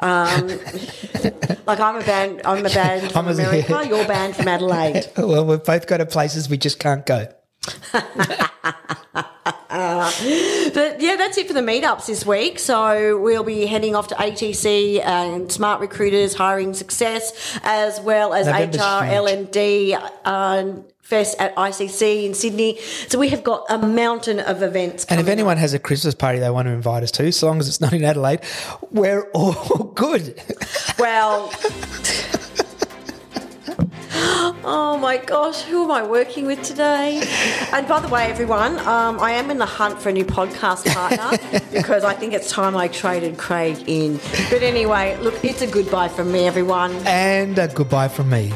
Um, 0.00 0.48
like 1.66 1.80
I'm 1.80 1.96
a 1.96 2.02
band, 2.04 2.42
I'm 2.44 2.66
a 2.66 2.68
band 2.68 3.12
from 3.12 3.26
I'm 3.28 3.38
a- 3.38 3.42
America. 3.42 3.86
You're 3.88 4.06
banned 4.06 4.36
from 4.36 4.48
Adelaide. 4.48 5.06
Well, 5.16 5.46
we've 5.46 5.62
both 5.64 5.86
got 5.86 5.98
to 5.98 6.06
places 6.06 6.48
we 6.48 6.58
just 6.58 6.78
can't 6.78 7.06
go. 7.06 7.28
But 9.68 11.00
yeah, 11.00 11.16
that's 11.16 11.36
it 11.38 11.46
for 11.46 11.52
the 11.52 11.60
meetups 11.60 12.06
this 12.06 12.24
week. 12.26 12.58
So 12.58 13.18
we'll 13.20 13.44
be 13.44 13.66
heading 13.66 13.94
off 13.94 14.08
to 14.08 14.14
ATC 14.14 15.04
and 15.04 15.48
SmartRecruiters 15.48 16.34
Hiring 16.36 16.74
Success, 16.74 17.58
as 17.62 18.00
well 18.00 18.32
as 18.34 18.46
November's 18.46 18.76
HR 18.80 19.04
huge. 19.04 19.12
L 19.14 19.26
and 19.26 19.50
D. 19.50 19.94
Um, 20.24 20.84
Fest 21.06 21.36
at 21.38 21.54
ICC 21.54 22.24
in 22.24 22.34
Sydney. 22.34 22.80
So 23.06 23.16
we 23.16 23.28
have 23.28 23.44
got 23.44 23.64
a 23.68 23.78
mountain 23.78 24.40
of 24.40 24.60
events. 24.60 25.04
And 25.04 25.20
if 25.20 25.28
anyone 25.28 25.52
up. 25.52 25.58
has 25.60 25.72
a 25.72 25.78
Christmas 25.78 26.16
party 26.16 26.40
they 26.40 26.50
want 26.50 26.66
to 26.66 26.72
invite 26.72 27.04
us 27.04 27.12
to, 27.12 27.30
so 27.30 27.46
long 27.46 27.60
as 27.60 27.68
it's 27.68 27.80
not 27.80 27.92
in 27.92 28.02
Adelaide, 28.02 28.40
we're 28.90 29.30
all 29.30 29.84
good. 29.94 30.42
Well. 30.98 31.52
Oh 34.68 34.98
my 35.00 35.18
gosh, 35.18 35.62
who 35.62 35.84
am 35.84 35.92
I 35.92 36.04
working 36.04 36.44
with 36.44 36.60
today? 36.64 37.22
And 37.72 37.86
by 37.86 38.00
the 38.00 38.08
way, 38.08 38.24
everyone, 38.24 38.80
um, 38.80 39.20
I 39.20 39.30
am 39.32 39.52
in 39.52 39.58
the 39.58 39.66
hunt 39.66 40.00
for 40.00 40.08
a 40.08 40.12
new 40.12 40.24
podcast 40.24 40.92
partner 40.92 41.38
because 41.72 42.02
I 42.02 42.14
think 42.14 42.32
it's 42.32 42.50
time 42.50 42.76
I 42.76 42.88
traded 42.88 43.38
Craig 43.38 43.84
in. 43.86 44.16
But 44.50 44.64
anyway, 44.64 45.16
look, 45.20 45.44
it's 45.44 45.62
a 45.62 45.68
goodbye 45.68 46.08
from 46.08 46.32
me, 46.32 46.48
everyone. 46.48 46.92
And 47.06 47.56
a 47.60 47.68
goodbye 47.68 48.08
from 48.08 48.28
me. 48.30 48.52